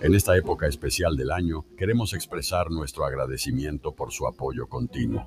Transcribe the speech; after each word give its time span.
En 0.00 0.14
esta 0.14 0.36
época 0.36 0.68
especial 0.68 1.16
del 1.16 1.32
año, 1.32 1.66
queremos 1.76 2.14
expresar 2.14 2.70
nuestro 2.70 3.04
agradecimiento 3.04 3.96
por 3.96 4.12
su 4.12 4.28
apoyo 4.28 4.68
continuo. 4.68 5.26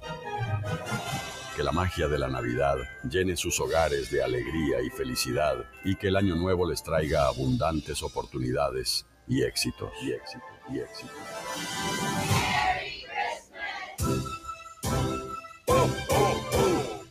Que 1.57 1.63
la 1.63 1.73
magia 1.73 2.07
de 2.07 2.17
la 2.17 2.29
Navidad 2.29 2.77
llene 3.09 3.35
sus 3.35 3.59
hogares 3.59 4.09
de 4.11 4.23
alegría 4.23 4.81
y 4.81 4.89
felicidad 4.89 5.65
y 5.83 5.95
que 5.95 6.07
el 6.07 6.15
año 6.15 6.35
nuevo 6.35 6.69
les 6.69 6.83
traiga 6.83 7.27
abundantes 7.27 8.01
oportunidades 8.01 9.05
y 9.27 9.43
éxitos, 9.43 9.91
y 10.01 10.11
y. 10.11 10.81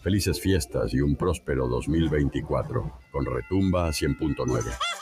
Felices 0.03 0.41
fiestas 0.41 0.95
y 0.95 1.03
un 1.03 1.15
próspero 1.15 1.69
2024 1.69 3.01
con 3.13 3.27
Retumba 3.27 3.91
100.9. 3.91 5.00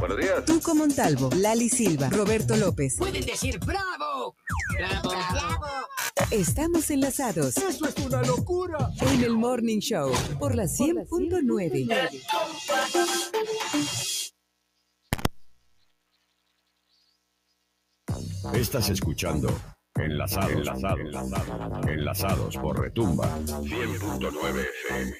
Buenos 0.00 0.18
días. 0.18 0.44
Tuco 0.46 0.74
Montalvo, 0.74 1.30
Lali 1.36 1.68
Silva, 1.68 2.08
Roberto 2.10 2.56
López. 2.56 2.96
Pueden 2.96 3.24
decir 3.24 3.58
bravo. 3.60 4.34
Bravo. 4.76 5.10
Bravo. 5.10 5.66
Estamos 6.30 6.90
enlazados 6.90 7.56
Eso 7.56 7.88
es 7.88 7.96
una 8.06 8.22
locura. 8.22 8.90
en 9.00 9.22
el 9.24 9.32
Morning 9.36 9.80
Show 9.80 10.12
por 10.38 10.54
la 10.54 10.64
100.9. 10.64 12.10
Estás 18.54 18.88
escuchando 18.90 19.48
Enlazados, 19.96 20.52
enlazados, 20.52 21.00
enlazados, 21.00 21.86
enlazados 21.86 22.56
por 22.56 22.80
Retumba 22.80 23.28
100.9 23.38 24.66
FM. 24.86 25.16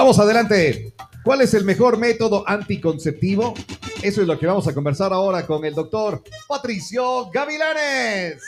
Vamos 0.00 0.20
adelante. 0.20 0.94
¿Cuál 1.24 1.40
es 1.40 1.54
el 1.54 1.64
mejor 1.64 1.98
método 1.98 2.48
anticonceptivo? 2.48 3.52
Eso 4.00 4.22
es 4.22 4.28
lo 4.28 4.38
que 4.38 4.46
vamos 4.46 4.68
a 4.68 4.72
conversar 4.72 5.12
ahora 5.12 5.44
con 5.44 5.64
el 5.64 5.74
doctor 5.74 6.22
Patricio 6.46 7.28
Gavilanes. 7.32 8.40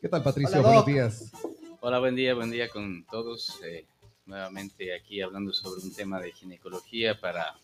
¿Qué 0.00 0.08
tal, 0.08 0.24
Patricio? 0.24 0.58
Hola, 0.58 0.66
Buenos 0.66 0.86
días. 0.86 1.30
Hola, 1.78 2.00
buen 2.00 2.16
día, 2.16 2.34
buen 2.34 2.50
día 2.50 2.68
con 2.68 3.04
todos. 3.04 3.60
Eh, 3.64 3.84
nuevamente 4.26 4.96
aquí 4.96 5.20
hablando 5.20 5.52
sobre 5.52 5.80
un 5.80 5.94
tema 5.94 6.20
de 6.20 6.32
ginecología 6.32 7.20
para 7.20 7.54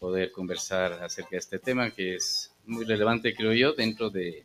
poder 0.00 0.32
conversar 0.32 0.94
acerca 0.94 1.30
de 1.30 1.38
este 1.38 1.60
tema 1.60 1.92
que 1.92 2.16
es 2.16 2.50
muy 2.66 2.84
relevante, 2.84 3.36
creo 3.36 3.52
yo, 3.52 3.72
dentro 3.72 4.10
de, 4.10 4.42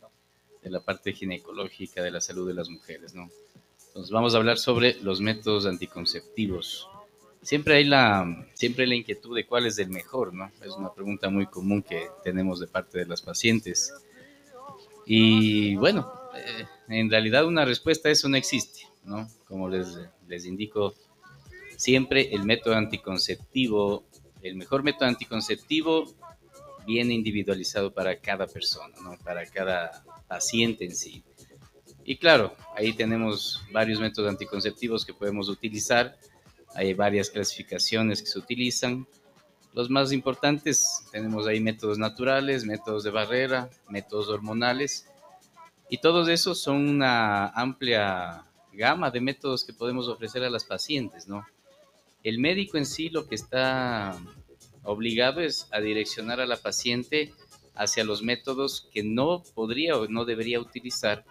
de 0.66 0.72
la 0.72 0.80
parte 0.80 1.12
ginecológica 1.12 2.02
de 2.02 2.10
la 2.10 2.20
salud 2.20 2.48
de 2.48 2.52
las 2.52 2.68
mujeres, 2.68 3.14
¿no? 3.14 3.30
Entonces 3.86 4.10
vamos 4.10 4.34
a 4.34 4.38
hablar 4.38 4.58
sobre 4.58 5.00
los 5.00 5.20
métodos 5.20 5.64
anticonceptivos. 5.64 6.88
Siempre 7.40 7.76
hay 7.76 7.84
la, 7.84 8.48
siempre 8.54 8.82
hay 8.82 8.88
la 8.88 8.96
inquietud 8.96 9.36
de 9.36 9.46
cuál 9.46 9.66
es 9.66 9.78
el 9.78 9.90
mejor, 9.90 10.34
¿no? 10.34 10.50
Es 10.64 10.72
una 10.72 10.92
pregunta 10.92 11.30
muy 11.30 11.46
común 11.46 11.84
que 11.84 12.08
tenemos 12.24 12.58
de 12.58 12.66
parte 12.66 12.98
de 12.98 13.06
las 13.06 13.22
pacientes. 13.22 13.94
Y 15.06 15.76
bueno, 15.76 16.12
eh, 16.34 16.66
en 16.88 17.08
realidad 17.08 17.44
una 17.44 17.64
respuesta 17.64 18.08
a 18.08 18.12
eso 18.12 18.28
no 18.28 18.36
existe, 18.36 18.88
¿no? 19.04 19.28
Como 19.46 19.68
les, 19.68 19.96
les 20.26 20.46
indico, 20.46 20.94
siempre 21.76 22.34
el 22.34 22.42
método 22.42 22.74
anticonceptivo, 22.74 24.02
el 24.42 24.56
mejor 24.56 24.82
método 24.82 25.08
anticonceptivo 25.08 26.12
viene 26.84 27.14
individualizado 27.14 27.94
para 27.94 28.16
cada 28.18 28.48
persona, 28.48 28.96
¿no? 29.00 29.16
Para 29.22 29.46
cada 29.46 30.04
paciente 30.28 30.84
en 30.84 30.94
sí. 30.94 31.24
Y 32.04 32.16
claro, 32.16 32.54
ahí 32.76 32.92
tenemos 32.92 33.62
varios 33.72 34.00
métodos 34.00 34.30
anticonceptivos 34.30 35.04
que 35.04 35.12
podemos 35.12 35.48
utilizar. 35.48 36.16
Hay 36.74 36.94
varias 36.94 37.30
clasificaciones 37.30 38.22
que 38.22 38.28
se 38.28 38.38
utilizan. 38.38 39.06
Los 39.72 39.90
más 39.90 40.12
importantes 40.12 41.04
tenemos 41.10 41.46
ahí 41.46 41.60
métodos 41.60 41.98
naturales, 41.98 42.64
métodos 42.64 43.02
de 43.02 43.10
barrera, 43.10 43.70
métodos 43.88 44.28
hormonales. 44.28 45.06
Y 45.90 45.98
todos 45.98 46.28
esos 46.28 46.60
son 46.60 46.88
una 46.88 47.48
amplia 47.48 48.44
gama 48.72 49.10
de 49.10 49.20
métodos 49.20 49.64
que 49.64 49.72
podemos 49.72 50.08
ofrecer 50.08 50.44
a 50.44 50.50
las 50.50 50.64
pacientes, 50.64 51.26
¿no? 51.26 51.44
El 52.22 52.38
médico 52.38 52.76
en 52.76 52.86
sí 52.86 53.08
lo 53.08 53.26
que 53.26 53.34
está 53.34 54.16
obligado 54.82 55.40
es 55.40 55.68
a 55.72 55.80
direccionar 55.80 56.40
a 56.40 56.46
la 56.46 56.56
paciente 56.56 57.32
hacia 57.76 58.04
los 58.04 58.22
métodos 58.22 58.88
que 58.92 59.02
no 59.02 59.42
podría 59.54 59.96
o 59.96 60.06
no 60.08 60.24
debería 60.24 60.60
utilizar 60.60 61.24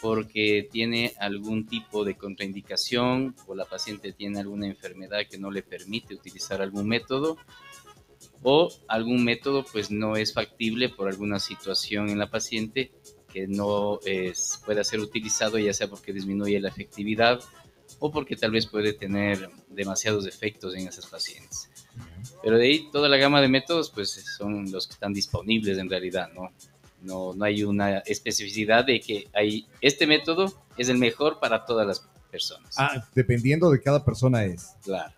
porque 0.00 0.68
tiene 0.70 1.14
algún 1.18 1.66
tipo 1.66 2.04
de 2.04 2.16
contraindicación 2.16 3.34
o 3.46 3.54
la 3.54 3.64
paciente 3.64 4.12
tiene 4.12 4.38
alguna 4.38 4.66
enfermedad 4.66 5.26
que 5.28 5.38
no 5.38 5.50
le 5.50 5.62
permite 5.62 6.14
utilizar 6.14 6.62
algún 6.62 6.86
método 6.86 7.36
o 8.42 8.70
algún 8.86 9.24
método 9.24 9.64
pues 9.72 9.90
no 9.90 10.16
es 10.16 10.32
factible 10.32 10.88
por 10.88 11.08
alguna 11.08 11.40
situación 11.40 12.10
en 12.10 12.18
la 12.18 12.30
paciente 12.30 12.92
que 13.32 13.48
no 13.48 13.98
pueda 14.64 14.84
ser 14.84 15.00
utilizado 15.00 15.58
ya 15.58 15.72
sea 15.72 15.88
porque 15.88 16.12
disminuye 16.12 16.60
la 16.60 16.68
efectividad 16.68 17.40
o 17.98 18.10
porque 18.10 18.36
tal 18.36 18.52
vez 18.52 18.66
puede 18.66 18.92
tener 18.92 19.50
demasiados 19.68 20.26
efectos 20.26 20.74
en 20.74 20.86
esas 20.86 21.06
pacientes. 21.06 21.70
Pero 22.42 22.58
de 22.58 22.64
ahí 22.64 22.90
toda 22.90 23.08
la 23.08 23.16
gama 23.16 23.40
de 23.40 23.48
métodos 23.48 23.90
pues 23.90 24.10
son 24.36 24.70
los 24.70 24.86
que 24.86 24.94
están 24.94 25.12
disponibles 25.12 25.78
en 25.78 25.90
realidad, 25.90 26.30
¿no? 26.34 26.50
No, 27.02 27.32
no 27.34 27.44
hay 27.44 27.62
una 27.62 27.98
especificidad 27.98 28.84
de 28.84 29.00
que 29.00 29.28
hay, 29.32 29.66
este 29.80 30.06
método 30.06 30.52
es 30.76 30.88
el 30.88 30.98
mejor 30.98 31.38
para 31.38 31.64
todas 31.64 31.86
las 31.86 32.08
personas. 32.30 32.74
Ah, 32.76 33.06
dependiendo 33.14 33.70
de 33.70 33.80
cada 33.80 34.04
persona 34.04 34.44
es. 34.44 34.74
Claro. 34.82 35.14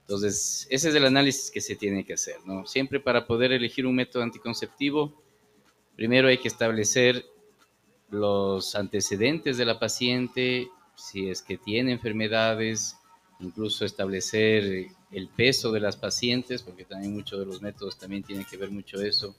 Entonces, 0.00 0.66
ese 0.70 0.88
es 0.88 0.94
el 0.94 1.04
análisis 1.04 1.50
que 1.50 1.60
se 1.60 1.76
tiene 1.76 2.04
que 2.04 2.14
hacer, 2.14 2.36
¿no? 2.46 2.66
Siempre 2.66 2.98
para 2.98 3.26
poder 3.26 3.52
elegir 3.52 3.86
un 3.86 3.94
método 3.94 4.22
anticonceptivo, 4.22 5.22
primero 5.96 6.28
hay 6.28 6.38
que 6.38 6.48
establecer 6.48 7.26
los 8.08 8.74
antecedentes 8.74 9.58
de 9.58 9.66
la 9.66 9.78
paciente, 9.78 10.68
si 10.96 11.28
es 11.28 11.42
que 11.42 11.58
tiene 11.58 11.92
enfermedades, 11.92 12.96
incluso 13.38 13.84
establecer 13.84 14.86
el 15.10 15.28
peso 15.28 15.72
de 15.72 15.80
las 15.80 15.96
pacientes, 15.96 16.62
porque 16.62 16.84
también 16.84 17.14
muchos 17.14 17.38
de 17.38 17.46
los 17.46 17.62
métodos 17.62 17.98
también 17.98 18.22
tienen 18.22 18.44
que 18.44 18.56
ver 18.56 18.70
mucho 18.70 19.00
eso. 19.00 19.36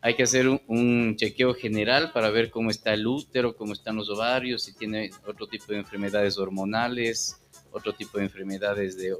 Hay 0.00 0.14
que 0.14 0.22
hacer 0.22 0.48
un, 0.48 1.16
chequeo 1.16 1.54
general 1.54 2.12
para 2.12 2.30
ver 2.30 2.50
cómo 2.50 2.70
está 2.70 2.92
el 2.94 3.06
útero, 3.06 3.56
cómo 3.56 3.72
están 3.72 3.96
los 3.96 4.08
ovarios, 4.10 4.62
si 4.62 4.74
tiene 4.74 5.10
otro 5.26 5.46
tipo 5.46 5.72
de 5.72 5.78
enfermedades 5.78 6.38
hormonales, 6.38 7.40
otro 7.72 7.92
tipo 7.92 8.18
de 8.18 8.24
enfermedades 8.24 8.96
de, 8.96 9.16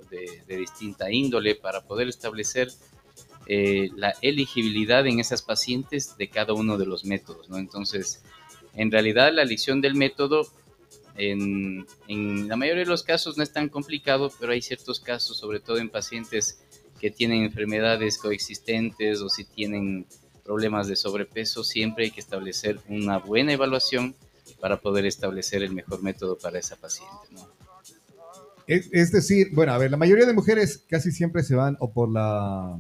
distinta 0.47 1.11
índole, 1.11 1.55
para 1.55 1.81
poder 1.83 2.09
establecer 2.09 2.69
eh, 3.47 3.91
la 3.97 4.15
elegibilidad 4.23 5.07
en 5.07 5.21
esas 5.21 5.43
pacientes 5.43 6.17
de 6.17 6.29
cada 6.29 6.53
uno 6.53 6.79
de 6.79 6.87
los 6.87 7.05
métodos. 7.05 7.49
¿no? 7.49 7.59
Entonces, 7.59 8.23
en 8.75 8.91
realidad 8.91 9.33
la 9.33 9.43
elección 9.43 9.81
del 9.81 9.95
método 9.95 10.47
en, 11.17 11.87
la 12.49 12.57
mayoría 12.57 12.85
de 12.85 12.91
los 12.91 13.03
casos 13.03 13.37
no 13.37 13.43
es 13.43 13.53
tan 13.53 13.69
complicado, 13.69 14.33
pero 14.41 14.53
hay 14.53 14.63
ciertos 14.63 15.01
casos, 15.01 15.37
sobre 15.37 15.61
todo 15.61 15.79
en 15.79 15.91
pacientes 15.91 16.59
que 17.01 17.11
tienen 17.11 17.43
enfermedades 17.43 18.19
coexistentes 18.19 19.21
o 19.21 19.29
si 19.29 19.45
tienen 19.45 20.07
problemas 20.45 20.89
de 20.89 20.97
sobrepeso, 20.97 21.65
siempre 21.65 22.05
hay 22.05 22.11
que 22.11 22.21
establecer 22.21 22.81
una 22.89 23.19
buena 23.19 23.53
evaluación 23.53 24.15
para 24.61 24.81
poder 24.81 25.07
establecer 25.07 25.63
el 25.63 25.73
mejor 25.73 26.03
método 26.03 26.37
para 26.37 26.59
esa 26.59 26.77
paciente. 26.77 27.15
Es, 28.67 29.13
decir, 29.13 29.49
bueno, 29.53 29.73
a 29.73 29.79
ver, 29.79 29.91
la 29.91 29.97
mayoría 29.97 30.27
de 30.27 30.33
mujeres 30.33 30.85
casi 30.89 31.13
siempre 31.13 31.43
se 31.43 31.55
van 31.55 31.77
o 31.81 31.93
por 31.93 32.11
la... 32.11 32.79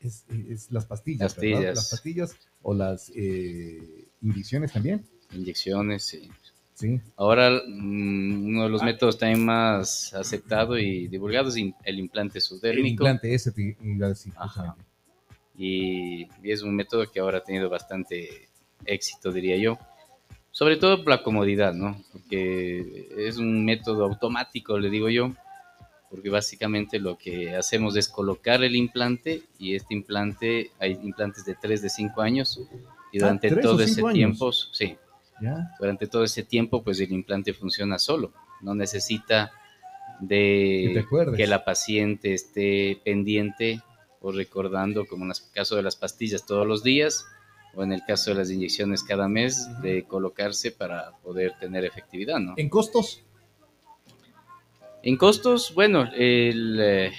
Es, 0.00 0.24
las 0.70 0.86
pastillas, 0.86 1.34
pastillas. 1.34 1.76
Las 1.76 1.90
pastillas 1.90 2.36
o 2.62 2.74
las 2.74 3.10
eh, 3.14 4.08
inyecciones 4.22 4.72
también. 4.72 5.04
Inyecciones, 5.32 6.04
sí. 6.04 6.30
Ahora, 7.16 7.62
mm, 7.66 8.46
uno 8.46 8.62
de 8.64 8.68
los 8.68 8.82
ah. 8.82 8.84
métodos 8.84 9.18
también 9.18 9.44
más 9.44 10.14
aceptado 10.14 10.78
y 10.78 11.08
divulgado 11.08 11.48
es 11.48 11.56
el 11.84 11.98
implante 11.98 12.40
subdérmico. 12.40 12.80
El 12.80 12.90
implante 12.90 13.34
ese, 13.34 13.52
y, 15.56 16.22
y, 16.22 16.28
es 16.44 16.62
un 16.62 16.76
método 16.76 17.10
que 17.10 17.20
ahora 17.20 17.38
ha 17.38 17.44
tenido 17.44 17.68
bastante 17.68 18.48
éxito, 18.84 19.32
diría 19.32 19.56
yo. 19.56 19.78
Sobre 20.50 20.76
todo 20.76 20.98
por 20.98 21.10
la 21.10 21.22
comodidad, 21.22 21.74
¿no? 21.74 22.00
Porque 22.12 23.08
es 23.16 23.36
un 23.38 23.64
método 23.64 24.04
automático, 24.04 24.78
le 24.78 24.90
digo 24.90 25.08
yo, 25.08 25.32
porque 26.10 26.30
básicamente 26.30 26.98
lo 26.98 27.18
que 27.18 27.54
hacemos 27.54 27.96
es 27.96 28.08
colocar 28.08 28.62
el 28.62 28.74
implante 28.74 29.42
y 29.58 29.74
este 29.74 29.94
implante, 29.94 30.70
hay 30.78 30.92
implantes 31.02 31.44
de 31.44 31.54
3 31.54 31.82
de 31.82 31.90
5 31.90 32.20
años 32.22 32.60
y 33.12 33.18
ah, 33.18 33.20
durante 33.20 33.54
todo 33.56 33.80
ese 33.80 34.02
tiempo, 34.12 34.52
sí, 34.52 34.96
durante 35.78 36.06
todo 36.06 36.24
ese 36.24 36.42
tiempo, 36.42 36.82
pues 36.82 37.00
el 37.00 37.12
implante 37.12 37.52
funciona 37.52 37.98
solo. 37.98 38.32
No 38.60 38.74
necesita 38.74 39.52
de 40.20 41.04
que, 41.36 41.46
la 41.46 41.64
paciente 41.64 42.34
esté 42.34 43.00
pendiente 43.04 43.80
o 44.20 44.32
recordando, 44.32 45.06
como 45.06 45.24
en 45.24 45.30
el 45.30 45.36
caso 45.52 45.76
de 45.76 45.82
las 45.82 45.96
pastillas, 45.96 46.44
todos 46.44 46.66
los 46.66 46.82
días, 46.82 47.24
o 47.74 47.84
en 47.84 47.92
el 47.92 48.02
caso 48.04 48.30
de 48.30 48.36
las 48.36 48.50
inyecciones 48.50 49.04
cada 49.04 49.28
mes, 49.28 49.68
de 49.82 50.04
colocarse 50.04 50.72
para 50.72 51.12
poder 51.22 51.52
tener 51.60 51.84
efectividad, 51.84 52.40
¿no? 52.40 52.54
¿En 52.56 52.68
costos? 52.68 53.22
En 55.02 55.16
costos, 55.16 55.72
bueno, 55.74 56.08
el, 56.16 57.12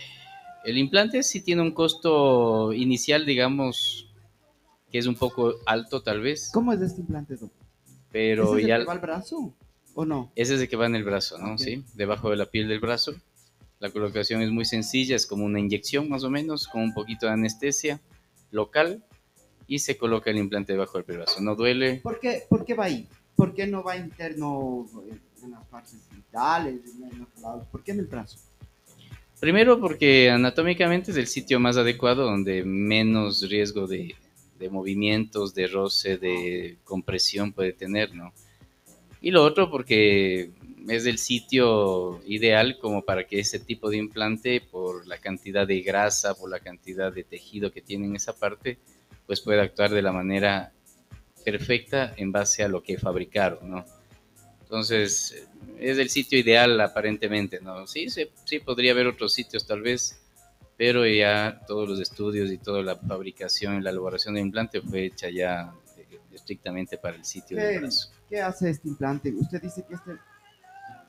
el 0.65 0.77
implante 0.77 1.23
sí 1.23 1.41
tiene 1.41 1.61
un 1.61 1.71
costo 1.71 2.73
inicial, 2.73 3.25
digamos, 3.25 4.13
que 4.91 4.97
es 4.97 5.07
un 5.07 5.15
poco 5.15 5.55
alto 5.65 6.01
tal 6.01 6.21
vez. 6.21 6.51
¿Cómo 6.53 6.73
es 6.73 6.81
este 6.81 7.01
implante, 7.01 7.35
doctor? 7.35 7.58
Pero 8.11 8.57
¿Ese 8.57 8.67
ya... 8.67 8.75
el 8.75 8.81
que 8.81 8.87
va 8.87 8.93
al 8.93 8.99
brazo 8.99 9.53
o 9.93 10.05
no? 10.05 10.31
Ese 10.35 10.55
es 10.55 10.61
el 10.61 10.69
que 10.69 10.75
va 10.75 10.85
en 10.85 10.95
el 10.95 11.03
brazo, 11.03 11.37
¿no? 11.37 11.57
Sí, 11.57 11.83
debajo 11.93 12.29
de 12.29 12.37
la 12.37 12.45
piel 12.45 12.67
del 12.67 12.79
brazo. 12.79 13.13
La 13.79 13.89
colocación 13.91 14.41
es 14.41 14.49
muy 14.49 14.65
sencilla, 14.65 15.15
es 15.15 15.25
como 15.25 15.45
una 15.45 15.59
inyección 15.59 16.09
más 16.09 16.23
o 16.23 16.29
menos, 16.29 16.67
con 16.67 16.81
un 16.81 16.93
poquito 16.93 17.27
de 17.27 17.33
anestesia 17.33 18.01
local 18.51 19.03
y 19.67 19.79
se 19.79 19.97
coloca 19.97 20.31
el 20.31 20.37
implante 20.37 20.73
debajo 20.73 20.97
del 20.97 21.17
brazo. 21.17 21.41
No 21.41 21.55
duele. 21.55 22.01
¿Por 22.03 22.19
qué, 22.19 22.43
¿Por 22.49 22.65
qué 22.65 22.73
va 22.73 22.85
ahí? 22.85 23.07
¿Por 23.35 23.53
qué 23.53 23.67
no 23.67 23.83
va 23.83 23.95
interno 23.95 24.85
en 25.41 25.51
las 25.51 25.63
partes 25.67 25.99
vitales, 26.13 26.81
en 27.01 27.19
los 27.19 27.41
lados? 27.41 27.67
¿Por 27.71 27.83
qué 27.83 27.91
en 27.91 27.99
el 27.99 28.07
brazo? 28.07 28.37
Primero 29.39 29.79
porque 29.79 30.29
anatómicamente 30.29 31.11
es 31.11 31.17
el 31.17 31.27
sitio 31.27 31.59
más 31.59 31.77
adecuado 31.77 32.25
donde 32.25 32.65
menos 32.65 33.47
riesgo 33.49 33.87
de, 33.87 34.13
de 34.59 34.69
movimientos, 34.69 35.55
de 35.55 35.67
roce, 35.67 36.17
de 36.17 36.77
compresión 36.83 37.53
puede 37.53 37.73
tener, 37.73 38.13
¿no? 38.13 38.33
Y 39.21 39.31
lo 39.31 39.43
otro 39.43 39.69
porque 39.71 40.51
es 40.87 41.05
el 41.05 41.17
sitio 41.17 42.21
ideal 42.25 42.77
como 42.79 43.03
para 43.03 43.25
que 43.25 43.39
ese 43.39 43.59
tipo 43.59 43.89
de 43.89 43.97
implante, 43.97 44.61
por 44.61 45.07
la 45.07 45.17
cantidad 45.17 45.67
de 45.67 45.81
grasa, 45.81 46.35
por 46.35 46.49
la 46.49 46.59
cantidad 46.59 47.11
de 47.11 47.23
tejido 47.23 47.71
que 47.71 47.81
tiene 47.81 48.05
en 48.05 48.15
esa 48.15 48.37
parte, 48.37 48.77
pues 49.25 49.41
pueda 49.41 49.63
actuar 49.63 49.91
de 49.91 50.01
la 50.01 50.11
manera 50.11 50.71
perfecta 51.43 52.13
en 52.17 52.31
base 52.31 52.63
a 52.63 52.67
lo 52.67 52.81
que 52.81 52.97
fabricaron, 52.97 53.69
¿no? 53.69 53.85
Entonces, 54.63 55.47
es 55.79 55.97
el 55.97 56.09
sitio 56.09 56.37
ideal 56.37 56.79
aparentemente, 56.79 57.59
¿no? 57.59 57.87
Sí, 57.87 58.07
sí 58.09 58.59
podría 58.59 58.91
haber 58.91 59.07
otros 59.07 59.33
sitios 59.33 59.65
tal 59.65 59.81
vez, 59.81 60.21
pero 60.79 61.05
ya 61.05 61.59
todos 61.67 61.89
los 61.89 61.99
estudios 61.99 62.49
y 62.49 62.57
toda 62.57 62.81
la 62.81 62.95
fabricación 62.95 63.75
y 63.75 63.81
la 63.81 63.89
elaboración 63.89 64.35
del 64.35 64.45
implante 64.45 64.79
fue 64.79 65.07
hecha 65.07 65.29
ya 65.29 65.73
eh, 65.97 66.19
estrictamente 66.33 66.97
para 66.97 67.17
el 67.17 67.25
sitio 67.25 67.57
¿Qué, 67.57 67.63
del 67.63 67.79
brazo. 67.81 68.09
¿Qué 68.29 68.39
hace 68.39 68.69
este 68.69 68.87
implante? 68.87 69.33
Usted 69.33 69.61
dice 69.61 69.83
que 69.85 69.95
este 69.95 70.11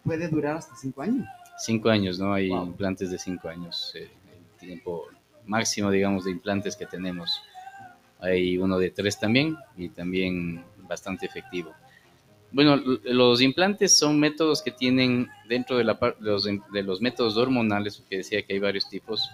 puede 0.02 0.26
durar 0.26 0.56
hasta 0.56 0.74
cinco 0.74 1.02
años. 1.02 1.24
Cinco 1.56 1.88
años, 1.88 2.18
¿no? 2.18 2.34
Hay 2.34 2.48
implantes 2.48 3.12
de 3.12 3.18
cinco 3.18 3.48
años, 3.48 3.92
eh, 3.94 4.10
el 4.32 4.66
tiempo 4.66 5.04
máximo, 5.46 5.88
digamos, 5.92 6.24
de 6.24 6.32
implantes 6.32 6.74
que 6.74 6.86
tenemos. 6.86 7.40
Hay 8.18 8.58
uno 8.58 8.76
de 8.76 8.90
tres 8.90 9.20
también 9.20 9.56
y 9.76 9.90
también 9.90 10.64
bastante 10.78 11.26
efectivo. 11.26 11.72
Bueno, 12.50 12.76
los 13.04 13.40
implantes 13.40 13.96
son 13.96 14.18
métodos 14.18 14.62
que 14.62 14.72
tienen 14.72 15.28
dentro 15.48 15.78
de, 15.78 15.84
la, 15.84 15.96
los, 16.18 16.42
de 16.42 16.82
los 16.82 17.00
métodos 17.00 17.36
hormonales, 17.36 17.98
porque 17.98 18.16
decía 18.16 18.42
que 18.42 18.54
hay 18.54 18.58
varios 18.58 18.88
tipos, 18.88 19.30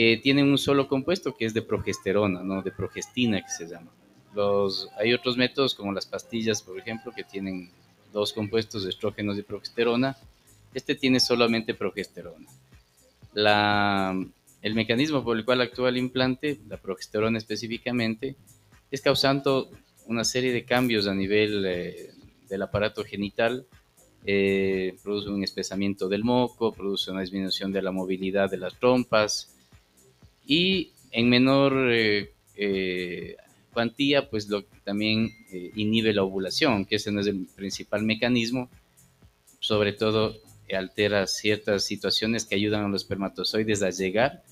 que 0.00 0.16
tienen 0.16 0.48
un 0.48 0.56
solo 0.56 0.88
compuesto 0.88 1.36
que 1.36 1.44
es 1.44 1.52
de 1.52 1.60
progesterona, 1.60 2.42
¿no? 2.42 2.62
De 2.62 2.70
progestina 2.70 3.42
que 3.42 3.50
se 3.50 3.66
llama. 3.66 3.90
Los, 4.34 4.88
hay 4.96 5.12
otros 5.12 5.36
métodos 5.36 5.74
como 5.74 5.92
las 5.92 6.06
pastillas, 6.06 6.62
por 6.62 6.78
ejemplo, 6.78 7.12
que 7.14 7.22
tienen 7.22 7.70
dos 8.10 8.32
compuestos 8.32 8.86
estrógenos 8.86 9.36
y 9.36 9.42
progesterona. 9.42 10.16
Este 10.72 10.94
tiene 10.94 11.20
solamente 11.20 11.74
progesterona. 11.74 12.46
La, 13.34 14.18
el 14.62 14.74
mecanismo 14.74 15.22
por 15.22 15.36
el 15.36 15.44
cual 15.44 15.60
actúa 15.60 15.90
el 15.90 15.98
implante, 15.98 16.58
la 16.66 16.78
progesterona 16.78 17.36
específicamente, 17.36 18.36
es 18.90 19.02
causando 19.02 19.70
una 20.06 20.24
serie 20.24 20.50
de 20.50 20.64
cambios 20.64 21.08
a 21.08 21.14
nivel 21.14 21.66
eh, 21.66 22.10
del 22.48 22.62
aparato 22.62 23.04
genital. 23.04 23.66
Eh, 24.24 24.96
produce 25.02 25.28
un 25.28 25.44
espesamiento 25.44 26.08
del 26.08 26.24
moco, 26.24 26.72
produce 26.72 27.10
una 27.10 27.20
disminución 27.20 27.70
de 27.70 27.82
la 27.82 27.92
movilidad 27.92 28.50
de 28.50 28.56
las 28.56 28.78
trompas, 28.78 29.54
y 30.46 30.92
en 31.10 31.28
menor 31.28 31.90
eh, 31.90 32.32
eh, 32.56 33.36
cuantía, 33.72 34.28
pues 34.28 34.48
lo, 34.48 34.64
también 34.84 35.30
eh, 35.52 35.72
inhibe 35.74 36.12
la 36.12 36.22
ovulación, 36.22 36.84
que 36.84 36.96
ese 36.96 37.12
no 37.12 37.20
es 37.20 37.26
el 37.26 37.46
principal 37.54 38.02
mecanismo, 38.02 38.70
sobre 39.58 39.92
todo 39.92 40.36
altera 40.72 41.26
ciertas 41.26 41.84
situaciones 41.84 42.44
que 42.44 42.54
ayudan 42.54 42.84
a 42.84 42.88
los 42.88 43.02
espermatozoides 43.02 43.82
a 43.82 43.90
llegar 43.90 44.44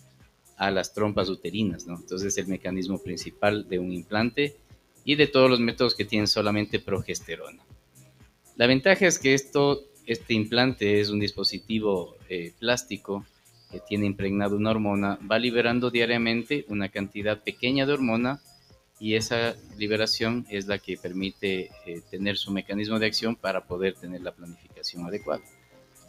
a 0.56 0.72
las 0.72 0.92
trompas 0.92 1.28
uterinas, 1.28 1.86
¿no? 1.86 1.96
Entonces 1.96 2.32
es 2.32 2.38
el 2.38 2.48
mecanismo 2.48 2.98
principal 2.98 3.68
de 3.68 3.78
un 3.78 3.92
implante 3.92 4.56
y 5.04 5.14
de 5.14 5.28
todos 5.28 5.48
los 5.48 5.60
métodos 5.60 5.94
que 5.94 6.04
tienen 6.04 6.26
solamente 6.26 6.80
progesterona. 6.80 7.62
La 8.56 8.66
ventaja 8.66 9.06
es 9.06 9.20
que 9.20 9.34
esto, 9.34 9.84
este 10.06 10.34
implante 10.34 11.00
es 11.00 11.10
un 11.10 11.20
dispositivo 11.20 12.16
plástico 12.58 13.24
que 13.70 13.80
tiene 13.80 14.06
impregnado 14.06 14.56
una 14.56 14.70
hormona 14.70 15.18
va 15.30 15.38
liberando 15.38 15.90
diariamente 15.90 16.64
una 16.68 16.88
cantidad 16.88 17.42
pequeña 17.42 17.86
de 17.86 17.92
hormona 17.92 18.40
y 19.00 19.14
esa 19.14 19.54
liberación 19.76 20.46
es 20.50 20.66
la 20.66 20.78
que 20.78 20.96
permite 20.96 21.70
eh, 21.86 22.02
tener 22.10 22.36
su 22.36 22.50
mecanismo 22.50 22.98
de 22.98 23.06
acción 23.06 23.36
para 23.36 23.64
poder 23.64 23.94
tener 23.94 24.22
la 24.22 24.32
planificación 24.32 25.06
adecuada. 25.06 25.42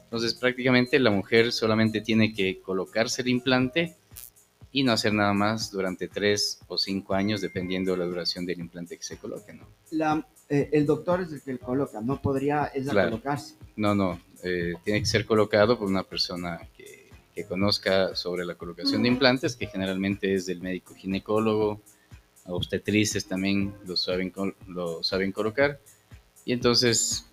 Entonces 0.06 0.34
prácticamente 0.34 0.98
la 1.00 1.12
mujer 1.12 1.52
solamente 1.52 2.02
tiene 2.02 2.34
que 2.34 2.60
colocarse 2.62 3.22
el 3.22 3.28
implante 3.28 3.96
y 4.72 4.84
no 4.84 4.92
hacer 4.92 5.14
nada 5.14 5.34
más 5.34 5.72
durante 5.72 6.08
tres 6.08 6.60
o 6.68 6.78
cinco 6.78 7.14
años, 7.14 7.42
dependiendo 7.42 7.92
de 7.92 7.98
la 8.00 8.06
duración 8.06 8.46
del 8.46 8.60
implante 8.60 8.98
que 8.98 9.04
se 9.04 9.18
coloque, 9.18 9.54
¿no? 9.54 9.68
La, 9.92 10.28
eh, 10.48 10.70
el 10.72 10.86
doctor 10.86 11.22
es 11.22 11.32
el 11.32 11.42
que 11.42 11.54
lo 11.54 11.60
coloca, 11.60 12.02
no 12.02 12.22
podría 12.22 12.72
ella 12.74 12.92
Claro. 12.92 13.12
colocarse. 13.12 13.56
No, 13.76 13.94
no, 13.96 14.20
eh, 14.44 14.74
tiene 14.84 15.00
que 15.00 15.06
ser 15.06 15.26
colocado 15.26 15.78
por 15.78 15.88
una 15.88 16.04
persona 16.04 16.60
que, 16.76 16.99
que 17.40 17.46
conozca 17.46 18.16
sobre 18.16 18.46
la 18.46 18.56
colocación 18.56 19.04
de 19.04 19.08
implantes, 19.08 19.56
que 19.56 19.68
generalmente 19.68 20.34
es 20.34 20.46
del 20.46 20.60
médico 20.60 20.94
ginecólogo, 20.94 21.82
obstetrices 22.46 23.28
también 23.28 23.74
lo 23.88 23.96
saben, 23.96 24.34
lo 24.68 25.02
saben 25.04 25.32
colocar, 25.32 25.80
y 26.44 26.52
entonces 26.52 27.28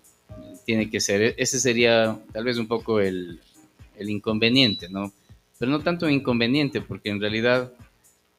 tiene 0.65 0.89
que 0.89 1.01
ser, 1.01 1.35
ese 1.37 1.59
sería 1.59 2.17
tal 2.31 2.45
vez 2.45 2.57
un 2.57 2.67
poco 2.67 3.01
el, 3.01 3.41
el 3.97 4.09
inconveniente, 4.09 4.87
¿no? 4.87 5.11
Pero 5.59 5.71
no 5.71 5.81
tanto 5.81 6.09
inconveniente, 6.09 6.79
porque 6.79 7.09
en 7.09 7.19
realidad 7.19 7.73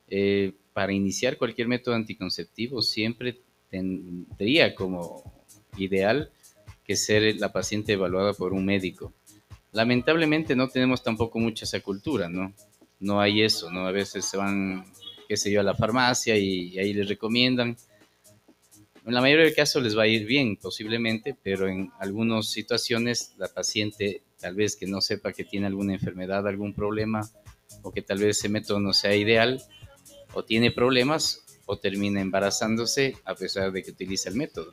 eh, 0.09 0.55
para 0.73 0.95
iniciar 0.95 1.37
cualquier 1.37 1.69
método 1.69 1.97
anticonceptivo 1.97 2.81
siempre 2.81 3.43
tendría 3.69 4.75
como 4.75 5.23
ideal 5.77 6.31
que 6.83 6.97
ser 6.97 7.37
la 7.39 7.53
paciente 7.53 7.93
evaluada 7.93 8.33
por 8.33 8.55
un 8.55 8.65
médico. 8.65 9.13
Lamentablemente 9.73 10.57
no 10.57 10.69
tenemos 10.69 11.03
tampoco 11.03 11.39
mucha 11.39 11.65
esa 11.65 11.81
cultura, 11.81 12.29
¿no? 12.29 12.53
No 13.01 13.21
hay 13.21 13.43
eso, 13.43 13.71
¿no? 13.71 13.87
A 13.87 13.93
veces 13.93 14.25
se 14.25 14.37
van, 14.37 14.85
qué 15.29 15.37
sé 15.37 15.51
yo, 15.51 15.61
a 15.61 15.65
la 15.65 15.75
farmacia 15.75 16.37
y, 16.37 16.79
ahí 16.79 16.93
les 16.93 17.09
recomiendan. 17.09 17.77
En 19.05 19.15
la 19.15 19.21
mayoría 19.21 19.45
de 19.45 19.55
casos 19.55 19.83
les 19.83 19.97
va 19.97 20.03
a 20.03 20.07
ir 20.07 20.27
bien, 20.27 20.57
posiblemente, 20.57 21.37
pero 21.43 21.69
en 21.69 21.91
algunas 21.99 22.49
situaciones 22.51 23.35
la 23.39 23.49
paciente 23.49 24.23
tal 24.41 24.55
vez 24.55 24.77
que 24.77 24.87
no 24.87 25.01
sepa 25.01 25.33
que 25.33 25.45
tiene 25.45 25.67
alguna 25.67 25.95
enfermedad, 25.95 26.47
algún 26.47 26.75
problema, 26.75 27.29
o 27.83 27.93
que 27.93 28.03
tal 28.03 28.19
vez 28.19 28.39
ese 28.39 28.49
método 28.49 28.81
no 28.81 28.93
sea 28.93 29.15
ideal, 29.15 29.63
o 30.33 30.45
tiene 30.45 30.71
problemas, 30.71 31.45
o 31.67 31.79
termina 31.79 32.21
embarazándose 32.21 33.17
a 33.25 33.35
pesar 33.35 33.73
de 33.73 33.83
que 33.83 33.91
utiliza 33.91 34.31
el 34.31 34.37
método. 34.37 34.73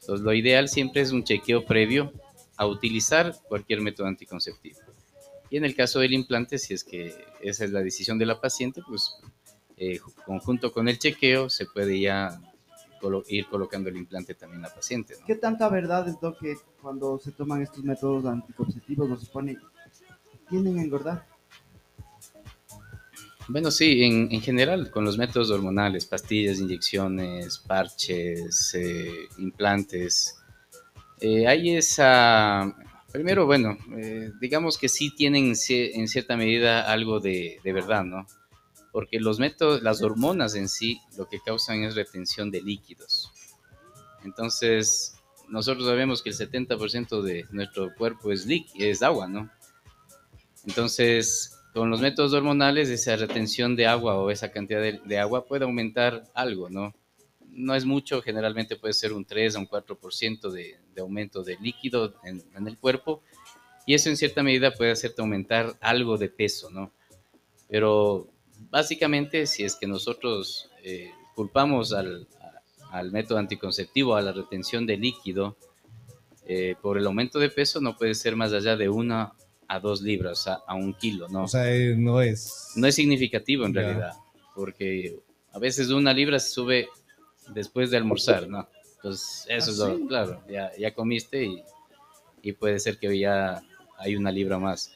Entonces, 0.00 0.24
lo 0.24 0.34
ideal 0.34 0.68
siempre 0.68 1.00
es 1.00 1.12
un 1.12 1.24
chequeo 1.24 1.64
previo 1.64 2.12
a 2.56 2.66
utilizar 2.66 3.34
cualquier 3.48 3.80
método 3.80 4.06
anticonceptivo. 4.06 4.78
Y 5.50 5.56
en 5.56 5.64
el 5.64 5.74
caso 5.74 6.00
del 6.00 6.12
implante, 6.14 6.58
si 6.58 6.74
es 6.74 6.84
que 6.84 7.14
esa 7.40 7.64
es 7.64 7.70
la 7.70 7.80
decisión 7.80 8.18
de 8.18 8.26
la 8.26 8.40
paciente, 8.40 8.80
pues 8.86 9.16
eh, 9.76 10.00
conjunto 10.26 10.72
con 10.72 10.88
el 10.88 10.98
chequeo 10.98 11.50
se 11.50 11.66
puede 11.66 12.00
ya 12.00 12.40
colo- 13.00 13.24
ir 13.28 13.46
colocando 13.46 13.88
el 13.88 13.96
implante 13.96 14.34
también 14.34 14.64
a 14.64 14.68
la 14.68 14.74
paciente. 14.74 15.14
¿no? 15.20 15.26
¿Qué 15.26 15.34
tanta 15.36 15.68
verdad 15.68 16.08
es 16.08 16.16
lo 16.22 16.36
que 16.36 16.56
cuando 16.80 17.18
se 17.18 17.32
toman 17.32 17.62
estos 17.62 17.84
métodos 17.84 18.24
anticonceptivos 18.26 19.08
no 19.08 19.16
se 19.16 19.26
pone, 19.26 19.58
tienden 20.48 20.78
a 20.78 20.82
engordar? 20.82 21.26
Bueno, 23.46 23.70
sí, 23.70 24.02
en, 24.04 24.32
en 24.32 24.40
general 24.40 24.90
con 24.90 25.04
los 25.04 25.18
métodos 25.18 25.50
hormonales, 25.50 26.06
pastillas, 26.06 26.58
inyecciones, 26.60 27.58
parches, 27.58 28.72
eh, 28.74 29.28
implantes, 29.38 30.34
eh, 31.20 31.46
hay 31.46 31.76
esa... 31.76 32.74
Primero, 33.12 33.46
bueno, 33.46 33.78
eh, 33.96 34.32
digamos 34.40 34.76
que 34.76 34.88
sí 34.88 35.14
tienen 35.14 35.54
en 35.68 36.08
cierta 36.08 36.36
medida 36.36 36.90
algo 36.90 37.20
de, 37.20 37.60
verdad, 37.64 38.04
¿no? 38.04 38.26
Porque 38.90 39.20
los 39.20 39.38
métodos, 39.38 39.82
las 39.82 40.02
hormonas 40.02 40.56
en 40.56 40.68
sí, 40.68 41.00
lo 41.16 41.28
que 41.28 41.38
causan 41.40 41.84
es 41.84 41.94
retención 41.94 42.50
de 42.50 42.60
líquidos. 42.60 43.32
Entonces, 44.24 45.14
nosotros 45.48 45.86
sabemos 45.86 46.22
que 46.22 46.30
el 46.30 46.36
70% 46.36 47.22
de 47.22 47.46
nuestro 47.52 47.94
cuerpo 47.94 48.32
es, 48.32 48.48
es 48.76 49.02
agua, 49.02 49.28
¿no? 49.28 49.48
Entonces, 50.66 51.56
con 51.72 51.90
los 51.90 52.00
métodos 52.00 52.32
hormonales, 52.32 52.88
esa 52.88 53.14
retención 53.14 53.76
de 53.76 53.86
agua 53.86 54.16
o 54.16 54.30
esa 54.30 54.50
cantidad 54.50 54.80
de 54.80 55.18
agua 55.18 55.46
puede 55.46 55.64
aumentar 55.64 56.24
algo, 56.34 56.68
¿no? 56.68 56.94
No 57.54 57.74
es 57.74 57.84
mucho, 57.84 58.20
generalmente 58.22 58.76
puede 58.76 58.94
ser 58.94 59.12
un 59.12 59.24
3 59.24 59.56
a 59.56 59.58
un 59.60 59.68
4% 59.68 60.50
de, 60.50 60.76
de 60.94 61.00
aumento 61.00 61.42
de 61.42 61.56
líquido 61.60 62.14
en, 62.24 62.42
en 62.54 62.66
el 62.68 62.76
cuerpo, 62.78 63.22
y 63.86 63.94
eso 63.94 64.08
en 64.08 64.16
cierta 64.16 64.42
medida 64.42 64.72
puede 64.74 64.90
hacerte 64.92 65.20
aumentar 65.22 65.76
algo 65.80 66.16
de 66.18 66.28
peso, 66.28 66.70
¿no? 66.70 66.90
Pero 67.68 68.28
básicamente, 68.70 69.46
si 69.46 69.64
es 69.64 69.76
que 69.76 69.86
nosotros 69.86 70.70
eh, 70.82 71.10
culpamos 71.34 71.92
al, 71.92 72.26
al 72.90 73.10
método 73.12 73.38
anticonceptivo, 73.38 74.14
a 74.16 74.22
la 74.22 74.32
retención 74.32 74.86
de 74.86 74.96
líquido, 74.96 75.56
eh, 76.46 76.76
por 76.82 76.98
el 76.98 77.06
aumento 77.06 77.38
de 77.38 77.48
peso 77.50 77.80
no 77.80 77.96
puede 77.96 78.14
ser 78.14 78.36
más 78.36 78.52
allá 78.52 78.76
de 78.76 78.88
una 78.88 79.32
a 79.66 79.80
dos 79.80 80.02
libras, 80.02 80.46
a, 80.46 80.60
a 80.66 80.74
un 80.74 80.92
kilo, 80.94 81.26
¿no? 81.28 81.44
O 81.44 81.48
sea, 81.48 81.72
eh, 81.74 81.94
no 81.96 82.20
es. 82.20 82.72
no 82.76 82.86
es 82.86 82.94
significativo 82.94 83.64
en 83.64 83.72
Ya. 83.72 83.80
realidad, 83.80 84.12
porque 84.54 85.18
a 85.52 85.58
veces 85.58 85.88
una 85.90 86.12
libra 86.12 86.38
se 86.38 86.50
sube 86.50 86.88
después 87.48 87.90
de 87.90 87.96
almorzar, 87.96 88.48
¿no? 88.48 88.68
Entonces, 88.96 89.46
eso 89.48 89.70
es 89.70 89.78
lo, 89.78 90.06
claro, 90.06 90.42
ya, 90.48 90.70
ya 90.78 90.94
comiste 90.94 91.44
y, 91.44 91.62
y 92.42 92.52
puede 92.52 92.78
ser 92.78 92.98
que 92.98 93.18
ya 93.18 93.62
hay 93.98 94.16
una 94.16 94.30
libra 94.30 94.58
más. 94.58 94.92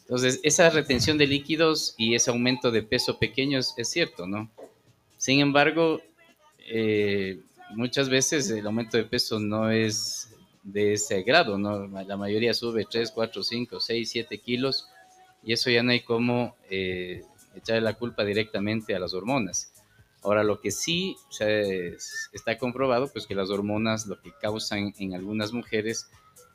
Entonces, 0.00 0.40
esa 0.42 0.70
retención 0.70 1.18
de 1.18 1.26
líquidos 1.26 1.94
y 1.96 2.14
ese 2.14 2.30
aumento 2.30 2.70
de 2.70 2.82
peso 2.82 3.18
pequeño 3.18 3.58
es, 3.58 3.74
es 3.76 3.88
cierto, 3.88 4.26
¿no? 4.26 4.50
Sin 5.16 5.40
embargo, 5.40 6.00
eh, 6.58 7.40
muchas 7.74 8.08
veces 8.08 8.50
el 8.50 8.66
aumento 8.66 8.96
de 8.96 9.04
peso 9.04 9.38
no 9.38 9.70
es 9.70 10.34
de 10.62 10.94
ese 10.94 11.22
grado, 11.22 11.58
¿no? 11.58 11.86
La 11.86 12.16
mayoría 12.16 12.54
sube 12.54 12.86
3, 12.90 13.10
4, 13.12 13.42
5, 13.42 13.80
6, 13.80 14.10
7 14.10 14.38
kilos 14.38 14.88
y 15.42 15.52
eso 15.52 15.70
ya 15.70 15.82
no 15.82 15.92
hay 15.92 16.00
cómo 16.00 16.56
eh, 16.68 17.22
echarle 17.54 17.82
la 17.82 17.94
culpa 17.94 18.24
directamente 18.24 18.94
a 18.94 18.98
las 18.98 19.14
hormonas. 19.14 19.72
Ahora, 20.22 20.44
lo 20.44 20.60
que 20.60 20.70
sí 20.70 21.16
se- 21.30 21.96
está 22.32 22.58
comprobado, 22.58 23.08
pues 23.12 23.26
que 23.26 23.34
las 23.34 23.50
hormonas 23.50 24.06
lo 24.06 24.20
que 24.20 24.32
causan 24.40 24.94
en 24.98 25.14
algunas 25.14 25.52
mujeres 25.52 26.10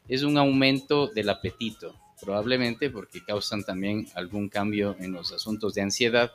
es 0.07 0.23
un 0.23 0.37
aumento 0.37 1.07
del 1.07 1.29
apetito, 1.29 1.95
probablemente 2.21 2.89
porque 2.91 3.23
causan 3.23 3.63
también 3.63 4.07
algún 4.13 4.49
cambio 4.49 4.95
en 4.99 5.13
los 5.13 5.31
asuntos 5.31 5.73
de 5.73 5.81
ansiedad. 5.81 6.31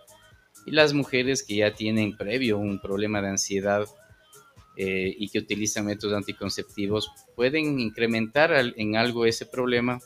Y 0.67 0.73
las 0.73 0.93
mujeres 0.93 1.43
que 1.43 1.57
ya 1.57 1.73
tienen 1.75 2.17
previo 2.17 2.59
un 2.59 2.81
problema 2.81 3.23
de 3.23 3.29
ansiedad 3.29 3.87
eh, 4.77 5.15
y 5.19 5.29
que 5.29 5.39
utilizan 5.39 5.87
métodos 5.87 6.17
anticonceptivos 6.17 7.11
pueden 7.35 7.79
incrementar 7.81 8.53
en 8.77 8.97
algo 8.97 9.27
ese 9.27 9.47
problema 9.47 9.99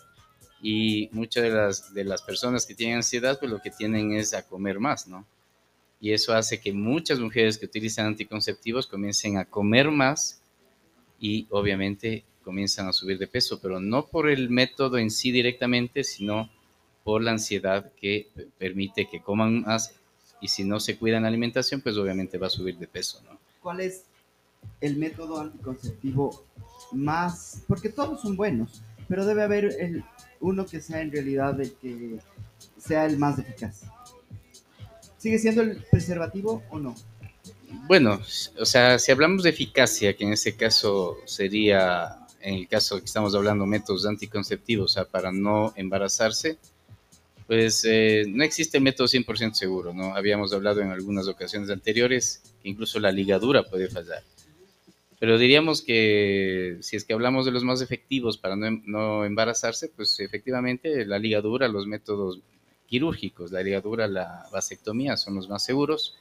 y 0.62 1.08
muchas 1.12 1.42
de 1.42 1.50
las, 1.50 1.94
de 1.94 2.04
las 2.04 2.22
personas 2.22 2.66
que 2.66 2.74
tienen 2.74 2.96
ansiedad 2.96 3.38
pues 3.38 3.50
lo 3.50 3.60
que 3.60 3.70
tienen 3.70 4.12
es 4.14 4.34
a 4.34 4.46
comer 4.46 4.80
más, 4.80 5.06
¿no? 5.06 5.26
Y 6.04 6.12
eso 6.12 6.34
hace 6.34 6.60
que 6.60 6.70
muchas 6.70 7.18
mujeres 7.18 7.56
que 7.56 7.64
utilizan 7.64 8.04
anticonceptivos 8.04 8.86
comiencen 8.86 9.38
a 9.38 9.46
comer 9.46 9.90
más 9.90 10.42
y 11.18 11.46
obviamente 11.48 12.26
comienzan 12.42 12.88
a 12.88 12.92
subir 12.92 13.16
de 13.16 13.26
peso, 13.26 13.58
pero 13.58 13.80
no 13.80 14.04
por 14.08 14.28
el 14.28 14.50
método 14.50 14.98
en 14.98 15.10
sí 15.10 15.32
directamente, 15.32 16.04
sino 16.04 16.50
por 17.04 17.22
la 17.22 17.30
ansiedad 17.30 17.90
que 17.98 18.28
permite 18.58 19.08
que 19.08 19.22
coman 19.22 19.62
más 19.62 19.94
y 20.42 20.48
si 20.48 20.62
no 20.62 20.78
se 20.78 20.98
cuidan 20.98 21.22
la 21.22 21.28
alimentación, 21.28 21.80
pues 21.80 21.96
obviamente 21.96 22.36
va 22.36 22.48
a 22.48 22.50
subir 22.50 22.76
de 22.76 22.86
peso, 22.86 23.22
¿no? 23.22 23.38
¿Cuál 23.62 23.80
es 23.80 24.04
el 24.82 24.98
método 24.98 25.40
anticonceptivo 25.40 26.44
más? 26.92 27.62
Porque 27.66 27.88
todos 27.88 28.20
son 28.20 28.36
buenos, 28.36 28.82
pero 29.08 29.24
debe 29.24 29.42
haber 29.42 29.64
el, 29.80 30.04
uno 30.38 30.66
que 30.66 30.82
sea 30.82 31.00
en 31.00 31.10
realidad 31.10 31.58
el 31.62 31.72
que 31.72 32.18
sea 32.76 33.06
el 33.06 33.16
más 33.16 33.38
eficaz. 33.38 33.84
¿Sigue 35.24 35.38
siendo 35.38 35.62
el 35.62 35.78
preservativo 35.90 36.62
o 36.68 36.78
no? 36.78 36.94
Bueno, 37.88 38.20
o 38.60 38.66
sea, 38.66 38.98
si 38.98 39.10
hablamos 39.10 39.42
de 39.42 39.48
eficacia, 39.48 40.14
que 40.14 40.22
en 40.24 40.34
ese 40.34 40.54
caso 40.54 41.16
sería, 41.24 42.18
en 42.42 42.56
el 42.56 42.68
caso 42.68 42.98
que 42.98 43.06
estamos 43.06 43.34
hablando, 43.34 43.64
métodos 43.64 44.04
anticonceptivos, 44.04 44.90
o 44.90 44.92
sea, 44.92 45.06
para 45.06 45.32
no 45.32 45.72
embarazarse, 45.76 46.58
pues 47.46 47.86
eh, 47.88 48.24
no 48.28 48.44
existe 48.44 48.80
método 48.80 49.08
100% 49.08 49.54
seguro, 49.54 49.94
¿no? 49.94 50.14
Habíamos 50.14 50.52
hablado 50.52 50.82
en 50.82 50.90
algunas 50.90 51.26
ocasiones 51.26 51.70
anteriores 51.70 52.42
que 52.62 52.68
incluso 52.68 53.00
la 53.00 53.10
ligadura 53.10 53.62
puede 53.62 53.88
fallar. 53.88 54.22
Pero 55.18 55.38
diríamos 55.38 55.80
que 55.80 56.76
si 56.82 56.96
es 56.96 57.04
que 57.04 57.14
hablamos 57.14 57.46
de 57.46 57.52
los 57.52 57.64
más 57.64 57.80
efectivos 57.80 58.36
para 58.36 58.56
no, 58.56 58.66
em- 58.66 58.82
no 58.84 59.24
embarazarse, 59.24 59.88
pues 59.88 60.20
efectivamente 60.20 61.06
la 61.06 61.18
ligadura, 61.18 61.66
los 61.68 61.86
métodos 61.86 62.40
quirúrgicos, 62.94 63.50
la 63.50 63.60
ligadura, 63.60 64.06
la 64.06 64.46
vasectomía 64.52 65.16
son 65.16 65.34
los 65.34 65.48
más 65.48 65.64
seguros. 65.64 66.14